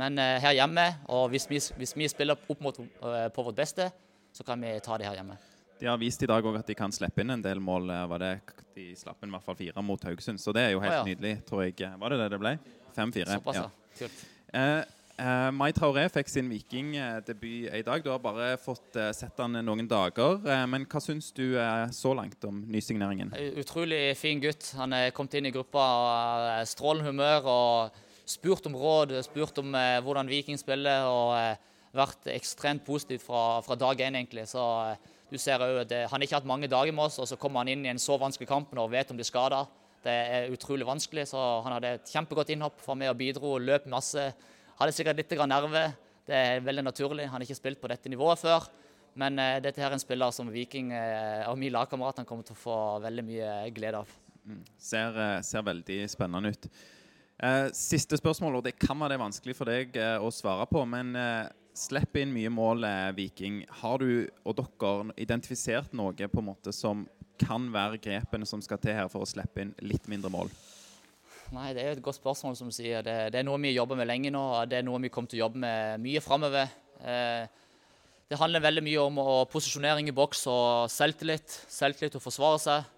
[0.00, 3.58] Men eh, her hjemme, og hvis vi, hvis vi spiller opp mot, eh, på vårt
[3.58, 3.90] beste,
[4.32, 5.36] så kan vi ta det her hjemme.
[5.80, 7.90] De har vist i dag òg at de kan slippe inn en del mål.
[7.90, 8.32] eh, Var det,
[8.76, 11.02] de slapp inn i hvert fall fire mot Haugesund, så det er jo helt oh,
[11.02, 11.04] ja.
[11.08, 11.76] nydelig, tror jeg.
[12.00, 12.56] Var det det det ble?
[12.96, 13.36] Fem-fire.
[13.36, 13.68] Såpass, ja.
[14.00, 14.24] Kult.
[14.56, 14.82] Eh,
[15.20, 18.04] eh, Mai Traoré fikk sin Viking-debut i dag.
[18.04, 20.40] Du har bare fått eh, sett han noen dager.
[20.70, 21.58] Men hva syns du
[21.94, 23.34] så langt om nysigneringen?
[23.60, 24.72] Utrolig fin gutt.
[24.80, 29.98] Han er kommet inn i gruppa strålende humør og spurt om råd, spurt om eh,
[30.04, 31.58] hvordan Viking spiller og eh,
[31.96, 34.46] vært ekstremt positiv fra, fra dag én, egentlig.
[34.50, 37.28] Så eh, du ser jo at han ikke har hatt mange dager med oss, og
[37.30, 39.64] så kommer han inn i en så vanskelig kamp og vet om de er skada.
[40.02, 43.86] Det er utrolig vanskelig, så han hadde et kjempegodt innhopp, for meg og bidro, løp
[43.92, 44.30] masse.
[44.80, 45.90] Hadde sikkert litt grann nerve.
[46.26, 47.28] Det er veldig naturlig.
[47.28, 48.70] Han har ikke spilt på dette nivået før.
[49.20, 52.80] Men dette her er en spiller som Viking og min lagkamerat kommer til å få
[53.04, 54.18] veldig mye glede av.
[54.78, 56.68] Ser, eh, ser veldig spennende ut.
[57.40, 60.82] Eh, siste spørsmål, og det kan være det vanskelig for deg eh, å svare på.
[60.88, 62.84] Men eh, slipp inn mye mål,
[63.16, 63.62] Viking.
[63.80, 67.06] Har du og dere identifisert noe på en måte som
[67.40, 70.52] kan være grepene som skal til her for å slippe inn litt mindre mål?
[71.54, 73.00] Nei, Det er et godt spørsmål, som sier.
[73.02, 74.44] Det, det, er noe vi jobber med lenge nå.
[74.60, 76.68] og Det er noe vi kommer til å jobbe med mye framover.
[78.30, 81.56] Det handler veldig mye om å posisjonering i boks og selvtillit.
[81.72, 82.92] Selvtillit å forsvare seg.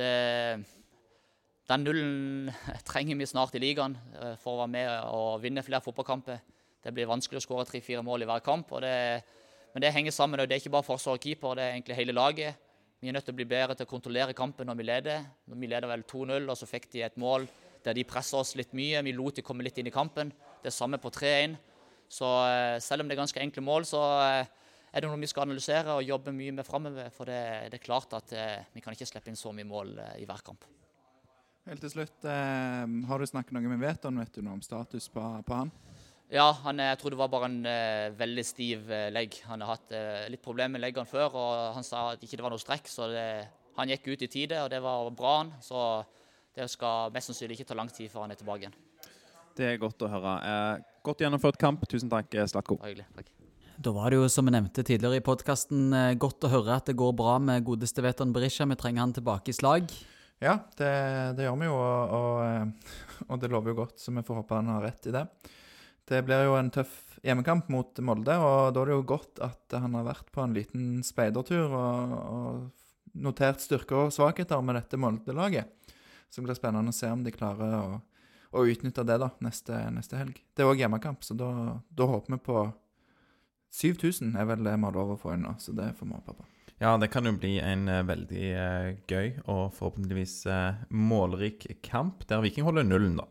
[0.00, 0.10] Det,
[1.70, 2.50] den nullen
[2.88, 6.40] trenger vi snart i ligaen eh, for å være med og vinne flere fotballkamper.
[6.80, 8.72] Det blir vanskelig å skåre tre-fire mål i hver kamp.
[8.82, 8.94] Det,
[9.74, 10.40] men det henger sammen.
[10.40, 12.68] og Det er ikke bare forsvar og keeper, det er egentlig hele laget.
[13.00, 15.26] Vi er nødt til å bli bedre til å kontrollere kampen når vi leder.
[15.48, 17.46] Når Vi leder vel 2-0, og så fikk de et mål
[17.84, 19.04] der de presser oss litt mye.
[19.06, 20.32] Vi lot de komme litt inn i kampen.
[20.64, 21.56] Det samme på 3-1.
[22.10, 24.50] Så eh, selv om det er ganske enkle mål, så eh,
[24.90, 27.12] er det noe vi skal analysere og jobbe mye med framover.
[27.14, 28.34] For det, det, er klart at
[28.74, 30.66] vi kan ikke slippe inn så mye mål i hver kamp.
[31.68, 34.18] Helt til slutt, eh, har du snakket noe med Veton?
[34.18, 35.72] Vet du noe om status på, på han?
[36.32, 39.34] Ja, han, jeg tror det var bare en eh, veldig stiv eh, legg.
[39.50, 42.46] Han har hatt uh, litt problemer med leggene før, og han sa at ikke det
[42.46, 42.88] var noe strekk.
[42.88, 43.26] Så det,
[43.76, 45.34] han gikk ut i tide, og det var bra.
[45.42, 45.50] han.
[45.60, 45.82] Så
[46.56, 48.78] det skal mest sannsynlig ikke ta lang tid før han er tilbake igjen.
[49.58, 50.36] Det er godt å høre.
[51.04, 51.82] godt gjennomført kamp.
[51.90, 52.78] Tusen takk, Slatko.
[52.86, 53.08] Hyggelig.
[53.18, 53.34] Takk.
[53.80, 55.90] Da var det jo, som vi nevnte tidligere i podkasten,
[56.20, 58.68] godt å høre at det går bra med godeste Veton Berisha.
[58.70, 59.90] Vi trenger han tilbake i slag.
[60.40, 60.90] Ja, det,
[61.36, 64.56] det gjør vi jo, og, og, og det lover jo godt, så vi får håpe
[64.56, 65.26] han har rett i det.
[66.08, 69.76] Det blir jo en tøff hjemmekamp mot Molde, og da er det jo godt at
[69.76, 74.98] han har vært på en liten speidertur og, og notert styrker og svakheter med dette
[75.00, 75.68] Molde-laget.
[76.30, 78.00] Så det blir spennende å se om de klarer å,
[78.56, 80.38] å utnytte det da, neste, neste helg.
[80.54, 81.50] Det er òg hjemmekamp, så da,
[81.88, 82.62] da, håper vi på
[83.76, 86.16] 7000 er vel det vi har lov å få inn nå, så det får vi
[86.16, 86.48] håpe på.
[86.80, 92.24] Ja, det kan jo bli en uh, veldig uh, gøy og forhåpentligvis uh, målrik kamp,
[92.30, 93.26] der Viking holder nullen, da.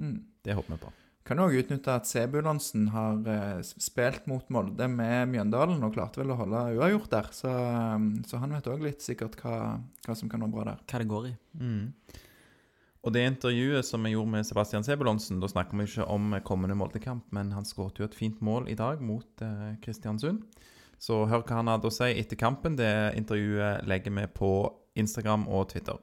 [0.00, 0.22] Mm.
[0.44, 0.92] Det håper vi på.
[1.24, 6.34] Kan òg utnytte at Sebulonsen har eh, spilt mot Molde med Mjøndalen og klarte vel
[6.34, 7.30] å holde uavgjort der.
[7.32, 10.82] Så, um, så han vet òg litt sikkert hva, hva, som kan være bra der.
[10.84, 11.32] Hva det går i.
[11.62, 12.18] Mm.
[13.04, 16.76] Og det intervjuet som vi gjorde med Sebastian Sebulonsen, da snakker vi ikke om kommende
[16.76, 20.44] Molde-kamp, men han skåret jo et fint mål i dag mot eh, Kristiansund.
[21.04, 22.78] Så hør hva han hadde å si etter kampen.
[22.78, 22.88] Det
[23.18, 24.50] intervjuet legger vi på
[25.00, 25.98] Instagram og Twitter.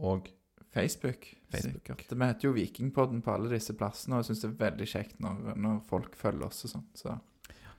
[0.00, 0.30] Og
[0.72, 1.28] Facebook.
[1.52, 1.82] Facebook.
[1.82, 2.12] Sikkert.
[2.12, 5.18] Vi heter jo Vikingpodden på alle disse plassene, og jeg syns det er veldig kjekt
[5.24, 6.86] når, når, folk følger oss og sånn.
[6.96, 7.16] Så.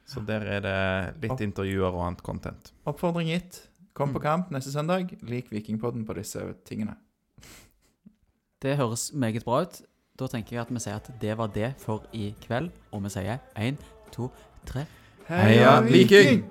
[0.06, 0.24] så.
[0.28, 0.78] der er det
[1.26, 2.72] litt intervjuer og annet content.
[2.90, 3.62] Oppfordring gitt.
[3.98, 4.26] Kom på mm.
[4.28, 5.16] kamp neste søndag.
[5.26, 6.98] Lik Vikingpodden på disse tingene.
[8.62, 9.82] Det høres meget bra ut.
[10.18, 12.72] Da tenker jeg at vi sier at det var det for i kveld.
[12.90, 13.78] Og vi sier én,
[14.14, 14.32] to,
[14.66, 14.88] tre
[15.28, 16.46] Heia Viking!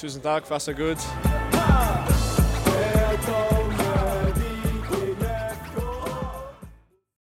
[0.00, 1.39] Tusen takk, vær så god.